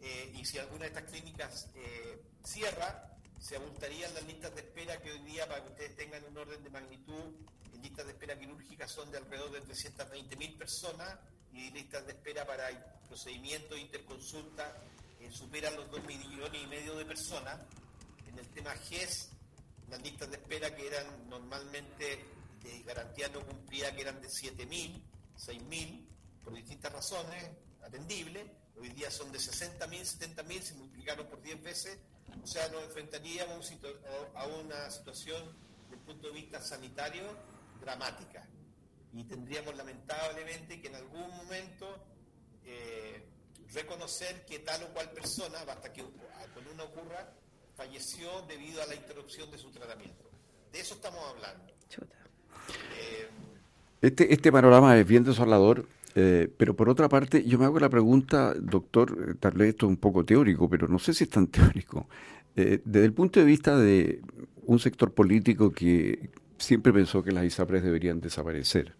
eh, 0.01 0.33
y 0.35 0.45
si 0.45 0.57
alguna 0.57 0.81
de 0.81 0.87
estas 0.87 1.03
clínicas 1.03 1.69
eh, 1.75 2.21
cierra, 2.43 3.17
se 3.39 3.55
abultarían 3.55 4.13
las 4.13 4.23
listas 4.25 4.53
de 4.53 4.61
espera 4.61 5.01
que 5.01 5.11
hoy 5.11 5.19
día, 5.19 5.47
para 5.47 5.63
que 5.63 5.69
ustedes 5.69 5.95
tengan 5.95 6.23
un 6.25 6.37
orden 6.37 6.63
de 6.63 6.69
magnitud, 6.69 7.33
listas 7.81 8.05
de 8.05 8.11
espera 8.11 8.37
quirúrgicas 8.37 8.91
son 8.91 9.09
de 9.11 9.17
alrededor 9.17 9.51
de 9.51 9.61
320 9.61 10.35
mil 10.35 10.57
personas 10.57 11.17
y 11.53 11.71
listas 11.71 12.05
de 12.05 12.11
espera 12.11 12.45
para 12.45 12.67
procedimientos 13.07 13.71
de 13.71 13.81
interconsulta 13.81 14.75
eh, 15.19 15.29
superan 15.31 15.75
los 15.75 15.89
2 15.91 16.03
millones 16.05 16.61
y 16.63 16.67
medio 16.67 16.95
de 16.95 17.05
personas. 17.05 17.59
En 18.27 18.37
el 18.37 18.47
tema 18.49 18.71
GES, 18.71 19.29
las 19.89 20.01
listas 20.01 20.29
de 20.29 20.37
espera 20.37 20.75
que 20.75 20.87
eran 20.87 21.29
normalmente 21.29 22.25
de 22.61 22.83
garantía 22.83 23.29
no 23.29 23.45
cumplida, 23.45 23.93
que 23.95 24.01
eran 24.01 24.21
de 24.21 24.29
7 24.29 24.65
mil, 24.65 25.01
6 25.35 25.61
mil, 25.63 26.07
por 26.43 26.53
distintas 26.53 26.91
razones, 26.91 27.49
atendibles, 27.81 28.45
hoy 28.77 28.89
día 28.89 29.09
son 29.09 29.31
de 29.31 29.39
60 29.39 29.87
mil, 29.87 30.05
70 30.05 30.43
mil, 30.43 30.61
se 30.61 30.73
multiplicaron 30.75 31.27
por 31.27 31.41
10 31.41 31.63
veces, 31.63 31.97
o 32.43 32.47
sea, 32.47 32.67
nos 32.69 32.83
enfrentaríamos 32.83 33.71
a 34.35 34.47
una 34.47 34.89
situación 34.89 35.43
desde 35.83 35.95
el 35.95 36.01
punto 36.01 36.27
de 36.27 36.33
vista 36.33 36.61
sanitario 36.61 37.23
dramática. 37.81 38.47
Y 39.13 39.23
tendríamos 39.23 39.75
lamentablemente 39.75 40.81
que 40.81 40.87
en 40.87 40.95
algún 40.95 41.29
momento 41.35 42.05
eh, 42.63 43.25
reconocer 43.73 44.45
que 44.45 44.59
tal 44.59 44.83
o 44.83 44.87
cual 44.93 45.09
persona, 45.11 45.63
basta 45.65 45.91
que 45.91 46.03
con 46.03 46.67
una 46.73 46.83
ocurra, 46.83 47.33
falleció 47.75 48.41
debido 48.43 48.81
a 48.81 48.85
la 48.85 48.95
interrupción 48.95 49.49
de 49.51 49.57
su 49.57 49.71
tratamiento. 49.71 50.29
De 50.71 50.79
eso 50.79 50.95
estamos 50.95 51.23
hablando. 51.25 51.73
Eh, 52.97 53.29
este, 54.01 54.33
este 54.33 54.51
panorama 54.51 54.97
es 54.97 55.07
bien 55.07 55.23
desolador, 55.23 55.87
eh, 56.21 56.49
pero 56.57 56.75
por 56.75 56.89
otra 56.89 57.07
parte, 57.07 57.45
yo 57.45 57.57
me 57.57 57.63
hago 57.63 57.79
la 57.79 57.87
pregunta, 57.87 58.53
doctor, 58.59 59.17
eh, 59.25 59.33
tal 59.39 59.53
vez 59.53 59.69
esto 59.69 59.85
es 59.85 59.91
un 59.91 59.95
poco 59.95 60.25
teórico, 60.25 60.69
pero 60.69 60.89
no 60.89 60.99
sé 60.99 61.13
si 61.13 61.23
es 61.23 61.29
tan 61.29 61.47
teórico. 61.57 62.09
Eh, 62.57 62.81
desde 62.83 63.05
el 63.05 63.13
punto 63.13 63.39
de 63.39 63.45
vista 63.45 63.77
de 63.77 64.19
un 64.65 64.79
sector 64.79 65.13
político 65.13 65.71
que 65.71 66.29
siempre 66.57 66.91
pensó 66.91 67.23
que 67.23 67.31
las 67.31 67.45
ISAPRES 67.45 67.83
deberían 67.83 68.19
desaparecer. 68.19 68.95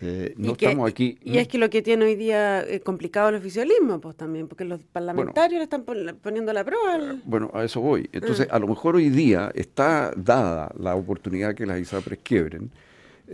Eh, 0.00 0.34
no 0.36 0.54
estamos 0.54 0.90
aquí. 0.90 1.16
Y 1.22 1.38
es 1.38 1.46
que 1.46 1.58
lo 1.58 1.70
que 1.70 1.80
tiene 1.80 2.06
hoy 2.06 2.16
día 2.16 2.60
eh, 2.68 2.80
complicado 2.80 3.28
el 3.28 3.36
oficialismo, 3.36 4.00
pues 4.00 4.16
también, 4.16 4.48
porque 4.48 4.64
los 4.64 4.80
parlamentarios 4.80 5.60
le 5.60 5.62
están 5.62 5.84
poniendo 5.84 6.52
la 6.52 6.64
prueba. 6.64 7.20
Bueno, 7.24 7.52
a 7.54 7.62
eso 7.62 7.80
voy. 7.80 8.10
Entonces, 8.12 8.48
ah. 8.50 8.56
a 8.56 8.58
lo 8.58 8.66
mejor 8.66 8.96
hoy 8.96 9.10
día 9.10 9.52
está 9.54 10.12
dada 10.16 10.72
la 10.76 10.96
oportunidad 10.96 11.54
que 11.54 11.66
las 11.66 11.78
ISAPRES 11.78 12.18
quiebren 12.24 12.72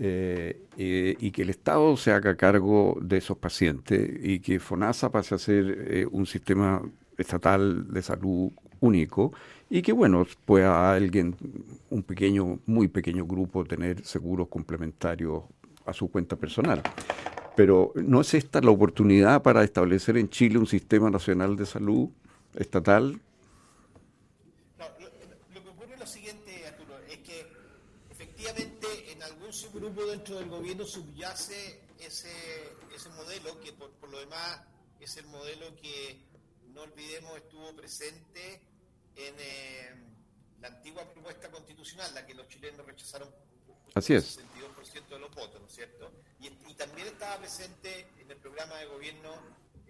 eh, 0.01 0.67
y 0.77 1.31
que 1.31 1.43
el 1.43 1.51
Estado 1.51 1.97
se 1.97 2.13
haga 2.13 2.37
cargo 2.37 2.97
de 3.01 3.19
esos 3.19 3.37
pacientes 3.39 4.11
y 4.23 4.41
que 4.41 4.61
FONASA 4.61 5.11
pase 5.11 5.35
a 5.35 5.39
ser 5.39 6.09
un 6.13 6.27
sistema 6.27 6.83
estatal 7.17 7.93
de 7.93 8.03
salud 8.03 8.53
único 8.81 9.33
y 9.71 9.83
que, 9.83 9.93
bueno, 9.93 10.27
pueda 10.45 10.93
alguien, 10.93 11.37
un 11.91 12.03
pequeño, 12.03 12.61
muy 12.67 12.89
pequeño 12.89 13.27
grupo, 13.27 13.65
tener 13.65 14.05
seguros 14.05 14.49
complementarios 14.49 15.43
a 15.85 15.93
su 15.93 16.11
cuenta 16.11 16.37
personal. 16.37 16.83
Pero 17.55 17.93
¿no 17.97 18.21
es 18.21 18.35
esta 18.35 18.61
la 18.61 18.71
oportunidad 18.71 19.43
para 19.43 19.65
establecer 19.65 20.17
en 20.17 20.29
Chile 20.31 20.59
un 20.59 20.67
sistema 20.67 21.11
nacional 21.11 21.57
de 21.57 21.67
salud 21.67 22.09
estatal? 22.55 23.21
No, 24.79 24.85
lo, 25.01 25.63
que 25.63 25.69
ocurre 25.69 25.95
es 25.95 26.01
lo 26.01 26.07
siguiente, 26.07 26.67
Arturo, 26.67 26.95
es 27.11 27.19
que 27.19 27.47
efectivamente 28.11 28.87
en 29.13 29.23
subgrupo 29.89 30.11
dentro 30.11 30.37
del 30.39 30.49
gobierno 30.49 30.85
subyace 30.85 31.81
ese, 31.99 32.31
ese 32.95 33.09
modelo 33.11 33.59
que 33.61 33.73
por, 33.73 33.91
por 33.93 34.11
lo 34.11 34.21
demás 34.21 34.61
es 35.01 35.17
el 35.17 35.27
modelo 35.27 35.75
que, 35.77 36.27
no 36.75 36.83
olvidemos, 36.83 37.37
estuvo 37.37 37.75
presente 37.75 38.61
en 39.17 39.35
eh, 39.39 39.95
la 40.61 40.69
antigua 40.69 41.05
propuesta 41.11 41.51
constitucional, 41.51 42.13
la 42.15 42.27
que 42.27 42.35
los 42.35 42.47
chilenos 42.49 42.85
rechazaron 42.87 43.29
Así 43.95 44.15
es. 44.15 44.37
el 44.39 44.47
62% 44.49 45.09
de 45.09 45.19
los 45.19 45.35
votos, 45.35 45.61
¿no 45.61 45.67
es 45.67 45.75
cierto? 45.75 46.13
Y, 46.41 46.51
también 46.75 47.09
estaba 47.09 47.39
presente 47.39 48.07
en 48.21 48.31
el 48.31 48.37
programa 48.37 48.77
de 48.77 48.87
gobierno 48.87 49.35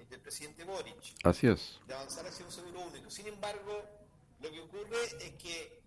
del 0.09 0.21
presidente 0.21 0.65
Boric. 0.65 0.97
Así 1.25 1.49
es. 1.49 1.79
De 1.87 1.93
avanzar 1.93 2.27
hacia 2.27 2.47
un 2.47 2.53
seguro 2.53 2.81
único. 2.81 3.11
Sin 3.11 3.27
embargo, 3.27 3.85
lo 4.41 4.51
que 4.51 4.61
ocurre 4.61 5.05
es 5.21 5.35
que, 5.35 5.83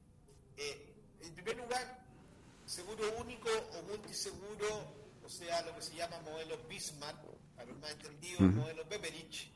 eh, 0.58 0.93
en 1.21 1.34
primer 1.34 1.58
lugar, 1.58 2.00
seguro 2.71 3.03
único 3.19 3.49
o 3.49 3.84
multiseguro, 3.84 4.69
o 5.25 5.29
sea, 5.29 5.62
lo 5.63 5.75
que 5.75 5.81
se 5.81 5.95
llama 5.95 6.21
modelo 6.21 6.57
Bismarck, 6.69 7.19
para 7.53 7.67
los 7.67 7.77
más 7.79 7.91
entendidos, 7.91 8.41
modelo 8.43 8.86
Beveridge, 8.86 9.51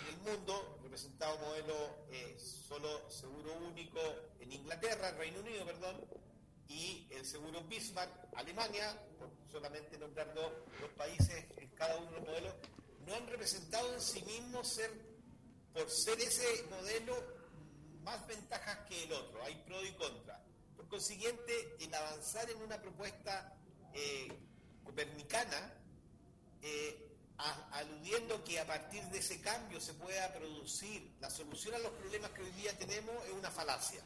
en 0.00 0.14
el 0.14 0.16
mundo, 0.22 0.78
representado 0.82 1.36
modelo 1.40 1.74
eh, 2.10 2.34
solo 2.38 3.10
seguro 3.10 3.52
único 3.68 4.00
en 4.40 4.50
Inglaterra, 4.50 5.10
Reino 5.10 5.40
Unido, 5.40 5.66
perdón, 5.66 6.00
y 6.68 7.06
el 7.10 7.26
seguro 7.26 7.62
Bismarck, 7.64 8.10
Alemania, 8.34 8.98
por 9.18 9.28
solamente 9.50 9.98
nombrar 9.98 10.32
dos, 10.32 10.50
países 10.96 11.44
en 11.58 11.68
cada 11.72 11.98
uno 11.98 12.12
de 12.12 12.16
los 12.16 12.26
modelos, 12.28 12.54
no 13.06 13.14
han 13.14 13.26
representado 13.26 13.92
en 13.92 14.00
sí 14.00 14.22
mismos 14.22 14.68
ser, 14.68 14.90
por 15.74 15.90
ser 15.90 16.18
ese 16.18 16.64
modelo, 16.70 17.14
más 18.02 18.26
ventajas 18.26 18.78
que 18.88 19.04
el 19.04 19.12
otro. 19.12 19.44
Hay 19.44 19.54
pro 19.66 19.84
y 19.84 19.92
contra. 19.92 20.42
Consiguiente, 20.92 21.74
el 21.80 21.94
avanzar 21.94 22.50
en 22.50 22.60
una 22.60 22.78
propuesta 22.78 23.56
eh, 23.94 24.28
copernicana, 24.84 25.72
eh, 26.60 27.08
aludiendo 27.72 28.44
que 28.44 28.60
a 28.60 28.66
partir 28.66 29.02
de 29.04 29.20
ese 29.20 29.40
cambio 29.40 29.80
se 29.80 29.94
pueda 29.94 30.30
producir 30.34 31.14
la 31.18 31.30
solución 31.30 31.76
a 31.76 31.78
los 31.78 31.92
problemas 31.92 32.30
que 32.32 32.42
hoy 32.42 32.50
día 32.50 32.76
tenemos, 32.76 33.24
es 33.24 33.32
una 33.32 33.50
falacia 33.50 34.04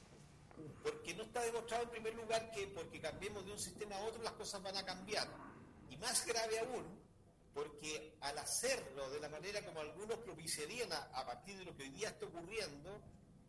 porque 0.80 1.12
no 1.14 1.24
está 1.24 1.42
demostrado 1.42 1.82
en 1.82 1.90
primer 1.90 2.14
lugar 2.14 2.52
que 2.52 2.68
porque 2.68 3.00
cambiemos 3.00 3.44
de 3.44 3.50
un 3.50 3.58
sistema 3.58 3.96
a 3.96 4.04
otro 4.04 4.22
las 4.22 4.34
cosas 4.34 4.62
van 4.62 4.76
a 4.76 4.84
cambiar. 4.84 5.28
Y 5.90 5.96
más 5.96 6.24
grave 6.24 6.60
aún, 6.60 6.84
porque 7.52 8.14
al 8.20 8.38
hacerlo 8.38 9.10
de 9.10 9.18
la 9.18 9.28
manera 9.28 9.60
como 9.66 9.80
algunos 9.80 10.18
propiciarían 10.18 10.92
a, 10.92 11.26
partir 11.26 11.58
de 11.58 11.64
lo 11.64 11.76
que 11.76 11.82
hoy 11.82 11.90
día 11.90 12.10
está 12.10 12.26
ocurriendo, 12.26 13.02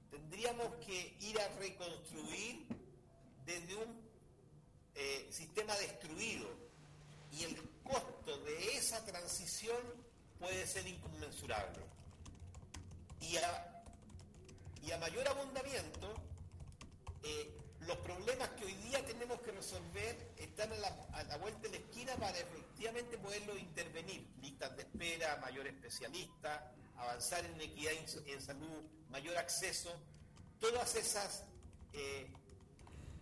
tendríamos 0.10 0.76
que 0.84 1.16
ir 1.20 1.40
a 1.40 1.48
reconstruir 1.60 2.87
desde 3.48 3.76
un 3.76 4.08
eh, 4.94 5.28
sistema 5.32 5.74
destruido. 5.78 6.48
Y 7.32 7.44
el 7.44 7.56
costo 7.84 8.38
de 8.44 8.78
esa 8.78 9.04
transición 9.06 9.78
puede 10.38 10.68
ser 10.68 10.86
inconmensurable. 10.86 11.80
Y 13.22 13.38
a, 13.38 15.00
mayor 15.00 15.28
abundamiento, 15.28 16.14
eh, 17.24 17.52
los 17.82 17.98
problemas 17.98 18.50
que 18.50 18.66
hoy 18.66 18.74
día 18.76 19.06
tenemos 19.06 19.40
que 19.42 19.52
resolver 19.52 20.34
están 20.38 20.72
a 20.74 21.24
la, 21.24 21.38
vuelta 21.38 21.62
de 21.62 21.70
la 21.70 21.78
esquina 21.78 22.16
para 22.16 22.38
efectivamente 22.38 23.18
poderlo 23.18 23.58
intervenir. 23.58 24.28
Listas 24.42 24.76
de 24.76 24.84
espera, 24.84 25.38
mayor 25.38 25.68
especialista, 25.68 26.74
avanzar 26.98 27.46
en 27.46 27.62
equidad 27.62 27.94
en, 28.26 28.42
salud, 28.42 28.84
mayor 29.10 29.38
acceso. 29.38 29.94
Todas 30.60 30.96
esas 30.96 31.44
eh, 31.94 32.32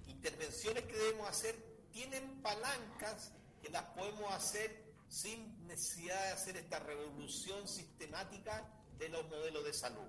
intervenciones 0.08 0.84
que 0.84 0.94
debemos 0.94 1.28
hacer 1.30 1.56
tienen 1.92 2.42
palancas 2.42 3.32
que 3.62 3.70
las 3.70 3.84
podemos 3.86 4.32
hacer 4.34 4.84
sin 5.10 5.68
necesidad 5.68 6.22
de 6.26 6.32
hacer 6.32 6.58
esta 6.58 6.80
revolución 6.80 7.68
sistemática 7.68 8.68
de 8.98 9.10
los 9.10 9.28
modelos 9.30 9.64
de 9.64 9.74
salud. 9.74 10.08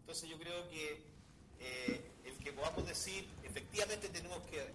Entonces 0.00 0.28
yo 0.28 0.38
creo 0.38 0.68
que 0.68 1.02
eh, 1.60 2.10
el 2.24 2.36
que 2.38 2.52
podamos 2.52 2.86
decir, 2.86 3.28
efectivamente 3.42 4.08
tenemos 4.08 4.38
que 4.48 4.66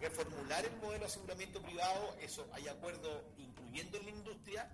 reformular 0.00 0.64
el 0.64 0.76
modelo 0.76 1.00
de 1.00 1.06
aseguramiento 1.06 1.62
privado, 1.62 2.16
eso 2.20 2.46
hay 2.52 2.68
acuerdo 2.68 3.24
incluyendo 3.38 3.98
en 3.98 4.04
la 4.04 4.10
industria, 4.10 4.70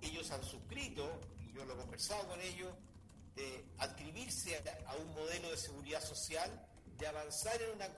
ellos 0.00 0.30
han 0.30 0.42
suscrito, 0.44 1.20
y 1.40 1.52
yo 1.52 1.64
lo 1.64 1.74
he 1.74 1.76
conversado 1.76 2.26
con 2.28 2.40
ellos, 2.40 2.74
de 3.34 3.64
adscribirse 3.78 4.62
a, 4.86 4.96
un 4.96 5.14
modelo 5.14 5.50
de 5.50 5.56
seguridad 5.56 6.02
social, 6.02 6.50
de 7.02 7.08
avanzar 7.08 7.60
en 7.60 7.74
una 7.74 7.88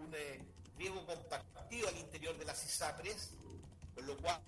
un, 0.00 0.12
eh, 0.12 0.40
riesgo 0.76 1.06
compartido 1.06 1.86
al 1.86 1.96
interior 1.98 2.36
de 2.36 2.44
las 2.44 2.64
ISAPRES, 2.64 3.30
con 3.94 4.04
lo 4.08 4.16
cual 4.16 4.42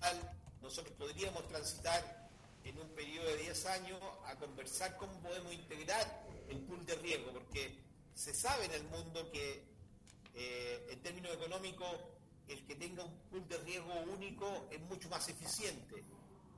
nosotros 0.61 0.93
podríamos 0.97 1.47
transitar 1.47 2.29
en 2.65 2.77
un 2.77 2.89
periodo 2.89 3.29
de 3.29 3.37
10 3.37 3.65
años 3.67 4.01
a 4.25 4.35
conversar 4.35 4.97
cómo 4.97 5.13
podemos 5.21 5.53
integrar 5.53 6.05
el 6.49 6.59
pool 6.65 6.85
de 6.85 6.95
riesgo, 6.95 7.31
porque 7.31 7.79
se 8.13 8.33
sabe 8.33 8.65
en 8.65 8.73
el 8.73 8.83
mundo 8.89 9.31
que 9.31 9.63
eh, 10.35 10.87
en 10.89 11.01
términos 11.01 11.33
económicos 11.33 11.87
el 12.49 12.65
que 12.65 12.75
tenga 12.75 13.05
un 13.05 13.17
pool 13.29 13.47
de 13.47 13.57
riesgo 13.59 14.01
único 14.01 14.67
es 14.69 14.81
mucho 14.81 15.07
más 15.07 15.29
eficiente. 15.29 16.03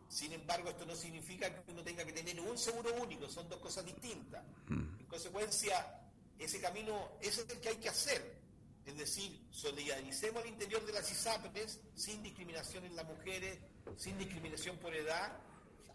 Sin 0.07 0.33
embargo, 0.33 0.69
esto 0.69 0.83
no 0.87 0.95
significa 0.95 1.53
que 1.53 1.71
uno 1.71 1.83
tenga 1.83 2.03
que 2.03 2.11
tener 2.11 2.39
un 2.41 2.57
seguro 2.57 2.91
único, 2.95 3.29
son 3.29 3.47
dos 3.47 3.59
cosas 3.59 3.85
distintas. 3.85 4.43
Mm. 4.67 4.99
En 5.01 5.05
consecuencia, 5.05 5.98
ese 6.39 6.59
camino 6.61 7.11
es 7.21 7.37
el 7.37 7.59
que 7.59 7.69
hay 7.69 7.77
que 7.77 7.89
hacer. 7.89 8.39
Es 8.85 8.97
decir, 8.97 9.45
solidaricemos 9.51 10.41
al 10.41 10.49
interior 10.49 10.83
de 10.85 10.93
las 10.93 11.11
ISAPRES 11.11 11.79
sin 11.95 12.23
discriminación 12.23 12.85
en 12.85 12.95
las 12.95 13.05
mujeres, 13.05 13.59
sin 13.97 14.17
discriminación 14.17 14.77
por 14.77 14.95
edad, 14.95 15.37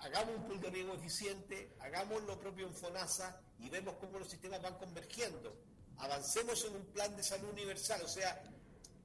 hagamos 0.01 0.37
un 0.37 0.45
pool 0.47 0.61
de 0.61 0.71
riesgo 0.71 0.95
eficiente, 0.95 1.75
hagamos 1.81 2.23
lo 2.25 2.39
propio 2.39 2.67
en 2.67 2.75
FONASA 2.75 3.41
y 3.59 3.71
vemos 3.71 3.97
cómo 3.97 4.19
los 4.19 4.29
sistemas 4.29 4.61
van 4.63 4.79
convergiendo. 4.79 5.57
Avancemos 5.99 6.65
en 6.65 6.77
un 6.77 6.85
plan 6.87 7.17
de 7.17 7.23
salud 7.23 7.49
universal, 7.51 8.03
o 8.03 8.09
sea, 8.09 8.43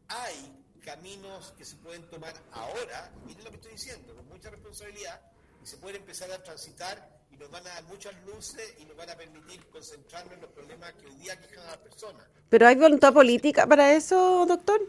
hay 0.07 0.65
caminos 0.83 1.53
que 1.57 1.65
se 1.65 1.75
pueden 1.77 2.07
tomar 2.09 2.33
ahora, 2.51 3.11
miren 3.25 3.43
lo 3.43 3.51
que 3.51 3.57
estoy 3.57 3.71
diciendo, 3.73 4.15
con 4.15 4.27
mucha 4.27 4.49
responsabilidad, 4.49 5.21
y 5.63 5.67
se 5.67 5.77
pueden 5.77 6.01
empezar 6.01 6.31
a 6.31 6.43
transitar 6.43 7.18
nos 7.39 7.49
van 7.49 7.65
a 7.67 7.69
dar 7.69 7.83
muchas 7.85 8.13
luces 8.25 8.75
y 8.79 8.85
nos 8.85 8.97
van 8.97 9.09
a 9.09 9.15
permitir 9.15 9.65
concentrarnos 9.67 10.33
en 10.33 10.41
los 10.41 10.51
problemas 10.51 10.93
que 10.93 11.07
hoy 11.07 11.15
día 11.15 11.39
quejan 11.39 11.65
a 11.65 11.71
las 11.71 11.77
personas. 11.77 12.27
¿Pero 12.49 12.67
hay 12.67 12.75
voluntad 12.75 13.13
política 13.13 13.65
para 13.65 13.93
eso, 13.93 14.45
doctor? 14.47 14.81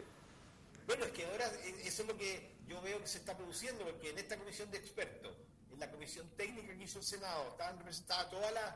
Bueno, 0.85 1.05
es 1.05 1.11
que 1.11 1.25
ahora 1.25 1.47
eh, 1.63 1.81
eso 1.85 2.03
es 2.03 2.07
lo 2.07 2.17
que 2.17 2.51
yo 2.67 2.81
veo 2.81 2.99
que 3.01 3.07
se 3.07 3.19
está 3.19 3.35
produciendo, 3.35 3.85
porque 3.85 4.09
en 4.09 4.17
esta 4.17 4.37
comisión 4.37 4.69
de 4.71 4.77
expertos 4.77 5.33
la 5.81 5.89
comisión 5.89 6.29
técnica 6.37 6.77
que 6.77 6.83
hizo 6.83 6.99
el 6.99 7.05
Senado 7.05 7.49
estaban 7.49 7.75
representadas 7.79 8.29
todas 8.29 8.53
las 8.53 8.75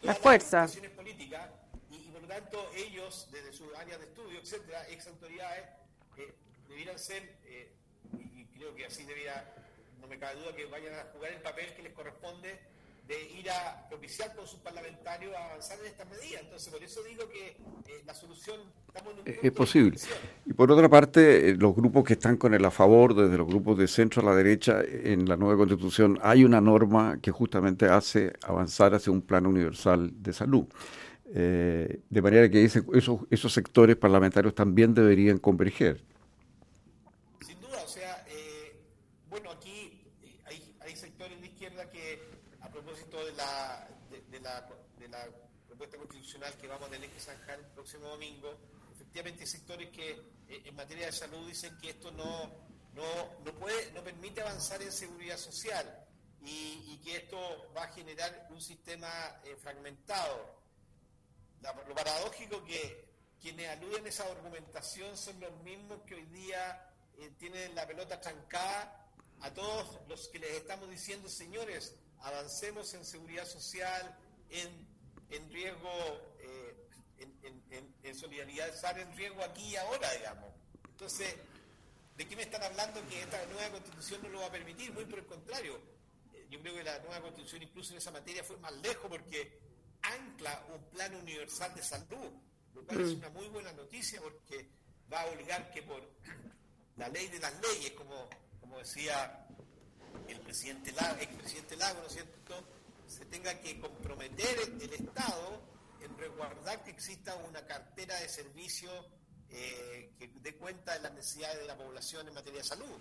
la 0.00 0.14
fuerza. 0.14 0.66
políticas 0.96 1.50
y, 1.90 1.98
por 2.08 2.22
lo 2.22 2.28
tanto 2.28 2.70
ellos, 2.74 3.28
desde 3.30 3.52
sus 3.52 3.72
áreas 3.74 4.00
de 4.00 4.06
estudio, 4.06 4.40
etcétera, 4.40 4.88
ex 4.88 5.06
autoridades, 5.06 5.64
eh, 6.16 6.34
debieran 6.68 6.98
ser, 6.98 7.22
eh, 7.44 7.74
y, 8.18 8.46
creo 8.46 8.74
que 8.74 8.86
así 8.86 9.04
debiera, 9.04 9.54
no 10.04 10.10
me 10.10 10.18
cabe 10.18 10.38
duda 10.38 10.54
que 10.54 10.66
vayan 10.66 10.94
a 10.94 11.04
jugar 11.14 11.32
el 11.32 11.40
papel 11.40 11.64
que 11.74 11.82
les 11.82 11.92
corresponde 11.94 12.60
de 13.08 13.38
ir 13.38 13.50
a 13.50 13.86
propiciar 13.88 14.34
con 14.34 14.46
sus 14.46 14.60
parlamentarios 14.60 15.34
a 15.34 15.46
avanzar 15.46 15.78
en 15.80 15.86
estas 15.86 16.08
medidas. 16.08 16.42
Entonces, 16.42 16.72
por 16.72 16.82
eso 16.82 17.02
digo 17.02 17.28
que 17.28 17.48
eh, 17.48 18.02
la 18.06 18.14
solución 18.14 18.60
estamos 18.86 19.14
en 19.14 19.20
un 19.20 19.46
es 19.46 19.52
posible. 19.52 19.98
Y 20.46 20.52
por 20.52 20.70
otra 20.70 20.88
parte, 20.88 21.50
eh, 21.50 21.56
los 21.56 21.74
grupos 21.74 22.04
que 22.04 22.14
están 22.14 22.36
con 22.36 22.54
el 22.54 22.64
a 22.64 22.70
favor, 22.70 23.14
desde 23.14 23.36
los 23.36 23.46
grupos 23.46 23.78
de 23.78 23.88
centro 23.88 24.22
a 24.22 24.24
la 24.26 24.34
derecha, 24.34 24.82
en 24.82 25.26
la 25.26 25.36
nueva 25.36 25.56
constitución 25.56 26.18
hay 26.22 26.44
una 26.44 26.60
norma 26.60 27.18
que 27.20 27.30
justamente 27.30 27.86
hace 27.86 28.32
avanzar 28.42 28.94
hacia 28.94 29.12
un 29.12 29.22
plan 29.22 29.46
universal 29.46 30.10
de 30.22 30.32
salud. 30.32 30.66
Eh, 31.34 32.00
de 32.08 32.22
manera 32.22 32.50
que 32.50 32.64
esos, 32.64 32.84
esos 33.30 33.52
sectores 33.52 33.96
parlamentarios 33.96 34.54
también 34.54 34.94
deberían 34.94 35.38
converger. 35.38 36.13
Que 46.60 46.66
vamos 46.66 46.88
a 46.88 46.90
tener 46.90 47.10
que 47.10 47.20
zanjar 47.20 47.58
el 47.58 47.66
próximo 47.66 48.08
domingo, 48.08 48.58
efectivamente 48.92 49.42
hay 49.42 49.46
sectores 49.46 49.90
que 49.90 50.10
eh, 50.48 50.62
en 50.64 50.74
materia 50.74 51.06
de 51.06 51.12
salud 51.12 51.46
dicen 51.46 51.78
que 51.78 51.90
esto 51.90 52.10
no, 52.10 52.50
no, 52.92 53.38
no, 53.44 53.54
puede, 53.54 53.92
no 53.92 54.02
permite 54.02 54.42
avanzar 54.42 54.82
en 54.82 54.92
seguridad 54.92 55.38
social 55.38 56.06
y, 56.42 57.00
que 57.04 57.16
esto 57.16 57.38
va 57.76 57.84
a 57.84 57.88
generar 57.88 58.48
un 58.50 58.60
sistema 58.60 59.08
eh, 59.44 59.56
fragmentado. 59.56 60.58
lo 61.86 61.94
paradójico 61.94 62.64
que 62.64 63.04
quienes 63.40 63.68
aluden 63.68 64.06
a 64.06 64.08
esa 64.08 64.24
argumentación 64.24 65.16
son 65.16 65.38
los 65.40 65.52
mismos 65.62 66.00
que 66.06 66.14
hoy 66.14 66.24
día 66.26 66.90
eh, 67.18 67.30
tienen 67.38 67.74
la 67.74 67.86
pelota 67.86 68.20
trancada 68.20 69.06
a 69.40 69.52
todos 69.52 70.00
los 70.08 70.28
que 70.28 70.38
les 70.38 70.52
estamos 70.52 70.88
diciendo, 70.90 71.28
señores, 71.28 71.94
avancemos 72.20 72.92
en 72.94 73.04
seguridad 73.04 73.46
social, 73.46 74.18
en, 74.50 74.93
en 75.36 75.50
riesgo, 75.52 75.90
eh, 76.40 76.88
en, 77.18 77.94
en, 78.02 78.14
solidaridad, 78.14 78.68
estar 78.68 78.98
en 78.98 79.14
riesgo 79.16 79.42
aquí 79.42 79.70
y 79.70 79.76
ahora, 79.76 80.10
digamos. 80.12 80.50
Entonces, 80.88 81.34
¿de 82.16 82.28
qué 82.28 82.36
me 82.36 82.42
están 82.42 82.62
hablando 82.62 83.06
que 83.08 83.22
esta 83.22 83.44
nueva 83.46 83.70
constitución 83.70 84.22
no 84.22 84.28
lo 84.28 84.40
va 84.40 84.46
a 84.46 84.52
permitir? 84.52 84.92
Muy 84.92 85.04
por 85.04 85.18
el 85.18 85.26
contrario. 85.26 85.80
Eh, 86.32 86.46
yo 86.50 86.60
creo 86.60 86.74
que 86.74 86.84
la 86.84 86.98
nueva 87.00 87.20
constitución 87.22 87.62
incluso 87.62 87.92
en 87.92 87.98
esa 87.98 88.10
materia 88.10 88.44
fue 88.44 88.56
más 88.58 88.72
lejos 88.74 89.06
porque 89.08 89.58
ancla 90.02 90.66
un 90.72 90.84
plan 90.90 91.14
universal 91.14 91.74
de 91.74 91.82
salud, 91.82 92.32
lo 92.74 92.84
cual 92.84 93.00
es 93.00 93.14
mm. 93.14 93.18
una 93.18 93.30
muy 93.30 93.48
buena 93.48 93.72
noticia 93.72 94.20
porque 94.20 94.68
va 95.12 95.22
a 95.22 95.26
obligar 95.26 95.70
que 95.72 95.82
por 95.82 96.08
la 96.96 97.08
ley 97.08 97.28
de 97.28 97.40
las 97.40 97.54
leyes, 97.60 97.92
como, 97.92 98.28
como 98.60 98.78
decía 98.78 99.46
el 100.28 100.40
presidente 100.40 100.92
Lago, 100.92 101.20
expresidente 101.20 101.76
Lago, 101.76 102.00
¿no 102.00 102.06
es 102.06 102.12
cierto?, 102.12 102.64
se 103.06 103.24
tenga 103.26 103.60
que 103.60 103.78
comprometer 103.80 104.56
el, 104.80 104.92
Estado 104.92 105.60
en 106.00 106.16
resguardar 106.18 106.82
que 106.84 106.90
exista 106.90 107.34
una 107.48 107.66
cartera 107.66 108.18
de 108.20 108.28
servicios 108.28 108.92
eh, 109.50 110.10
que 110.18 110.30
dé 110.42 110.54
cuenta 110.56 110.94
de 110.94 111.00
las 111.00 111.14
necesidades 111.14 111.60
de 111.60 111.66
la 111.66 111.76
población 111.76 112.26
en 112.28 112.34
materia 112.34 112.60
de 112.60 112.66
salud. 112.66 112.98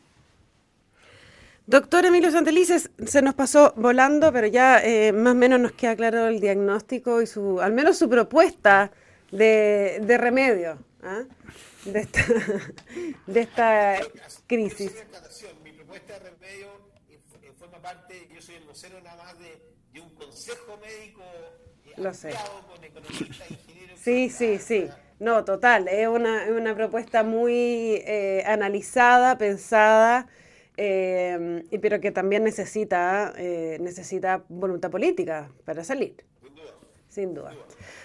Doctor 1.66 2.06
Emilio 2.06 2.30
Santelices, 2.32 2.90
se 3.06 3.22
nos 3.22 3.36
pasó 3.36 3.74
volando, 3.78 4.34
pero 4.34 4.48
ya 4.48 4.80
eh, 4.84 5.14
más 5.14 5.32
o 5.32 5.36
menos 5.36 5.60
nos 5.60 5.72
queda 5.72 5.96
claro 5.96 6.28
el 6.28 6.40
diagnóstico 6.42 7.22
y 7.22 7.28
su, 7.28 7.62
al 7.62 7.72
menos 7.72 7.98
su 7.98 8.10
propuesta 8.10 8.92
de, 9.32 10.00
de 10.02 10.18
remedio. 10.18 10.78
¿ah? 11.04 11.24
de 11.86 12.00
esta, 12.00 12.26
de 13.28 13.42
esta 13.42 14.00
crisis. 14.48 14.92
Mi 15.64 15.72
propuesta 15.72 16.14
de 16.14 16.20
remedio 16.20 16.68
eh, 16.68 16.83
parte, 17.84 18.30
yo 18.34 18.42
soy 18.42 18.56
el 18.56 18.64
vocero 18.64 19.00
nada 19.02 19.22
más 19.24 19.38
de, 19.38 19.62
de 19.92 20.00
un 20.00 20.10
consejo 20.16 20.80
médico 20.82 21.22
eh, 21.86 21.92
Lo 21.98 22.14
sé. 22.14 22.34
con 22.66 22.84
economistas, 22.84 23.52
ingenieros. 23.52 24.00
Sí, 24.00 24.30
sí, 24.30 24.58
sí. 24.58 24.90
No, 25.20 25.44
total, 25.44 25.88
es 25.90 26.08
una, 26.08 26.46
una 26.50 26.74
propuesta 26.76 27.24
muy 27.24 28.02
eh, 28.06 28.44
analizada, 28.48 29.38
pensada, 29.38 30.28
eh, 30.78 31.64
pero 31.82 32.00
que 32.00 32.12
también 32.12 32.44
necesita, 32.44 33.34
eh, 33.38 33.78
necesita 33.82 34.44
voluntad 34.50 34.90
política 34.90 35.52
para 35.66 35.84
salir. 35.84 36.16
Sin 36.42 36.56
duda. 36.56 36.74
Sin 37.10 37.34
duda. 37.34 37.52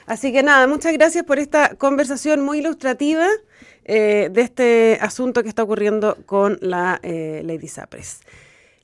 Así 0.07 0.33
que 0.33 0.43
nada, 0.43 0.67
muchas 0.67 0.93
gracias 0.93 1.25
por 1.25 1.39
esta 1.39 1.77
conversación 1.77 2.41
muy 2.43 2.59
ilustrativa 2.59 3.27
eh, 3.85 4.29
de 4.31 4.41
este 4.43 4.99
asunto 5.01 5.43
que 5.43 5.49
está 5.49 5.63
ocurriendo 5.63 6.19
con 6.27 6.59
la 6.61 6.99
eh, 7.03 7.43
Lady 7.45 7.69
Sapres. 7.69 8.21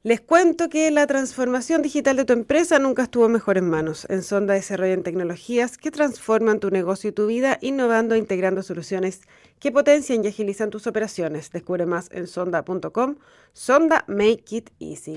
Les 0.04 0.20
cuento 0.20 0.68
que 0.68 0.90
la 0.90 1.06
transformación 1.06 1.80
digital 1.80 2.18
de 2.18 2.26
tu 2.26 2.34
empresa 2.34 2.78
nunca 2.78 3.04
estuvo 3.04 3.24
en 3.24 3.32
mejores 3.32 3.62
manos. 3.62 4.06
En 4.10 4.22
Sonda 4.22 4.52
desarrollan 4.52 5.02
tecnologías 5.02 5.78
que 5.78 5.90
transforman 5.90 6.60
tu 6.60 6.68
negocio 6.68 7.08
y 7.08 7.14
tu 7.14 7.26
vida, 7.26 7.56
innovando 7.62 8.14
e 8.14 8.18
integrando 8.18 8.62
soluciones 8.62 9.22
que 9.58 9.72
potencian 9.72 10.22
y 10.22 10.28
agilizan 10.28 10.68
tus 10.68 10.86
operaciones. 10.86 11.50
Descubre 11.50 11.86
más 11.86 12.10
en 12.12 12.26
sonda.com. 12.26 13.16
Sonda 13.54 14.04
Make 14.06 14.44
It 14.50 14.70
Easy. 14.78 15.16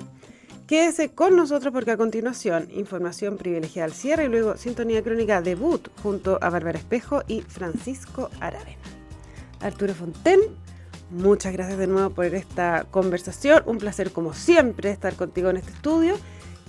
Quédese 0.67 1.09
con 1.09 1.35
nosotros 1.35 1.73
porque 1.73 1.91
a 1.91 1.97
continuación 1.97 2.69
información 2.71 3.35
privilegiada 3.35 3.87
al 3.87 3.93
cierre 3.93 4.23
y 4.23 4.29
luego 4.29 4.55
sintonía 4.55 5.03
crónica 5.03 5.41
debut 5.41 5.89
junto 6.01 6.39
a 6.39 6.49
Bárbara 6.49 6.79
Espejo 6.79 7.23
y 7.27 7.41
Francisco 7.41 8.29
Aravena. 8.39 8.77
Arturo 9.59 9.93
Fonten, 9.93 10.39
muchas 11.09 11.53
gracias 11.53 11.77
de 11.77 11.87
nuevo 11.87 12.09
por 12.09 12.25
esta 12.25 12.85
conversación. 12.89 13.63
Un 13.65 13.77
placer 13.77 14.11
como 14.11 14.33
siempre 14.33 14.91
estar 14.91 15.15
contigo 15.15 15.49
en 15.49 15.57
este 15.57 15.71
estudio. 15.71 16.15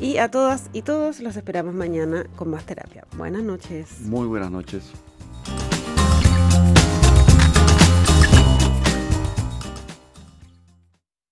Y 0.01 0.19
a 0.19 0.31
todas 0.31 0.71
y 0.73 0.83
todos 0.83 1.19
los 1.19 1.37
esperamos 1.37 1.75
mañana 1.75 2.25
con 2.37 2.51
más 2.51 2.65
terapia. 2.65 3.05
Buenas 3.17 3.43
noches. 3.43 4.01
Muy 4.03 4.29
buenas 4.29 4.51
noches. 4.51 4.93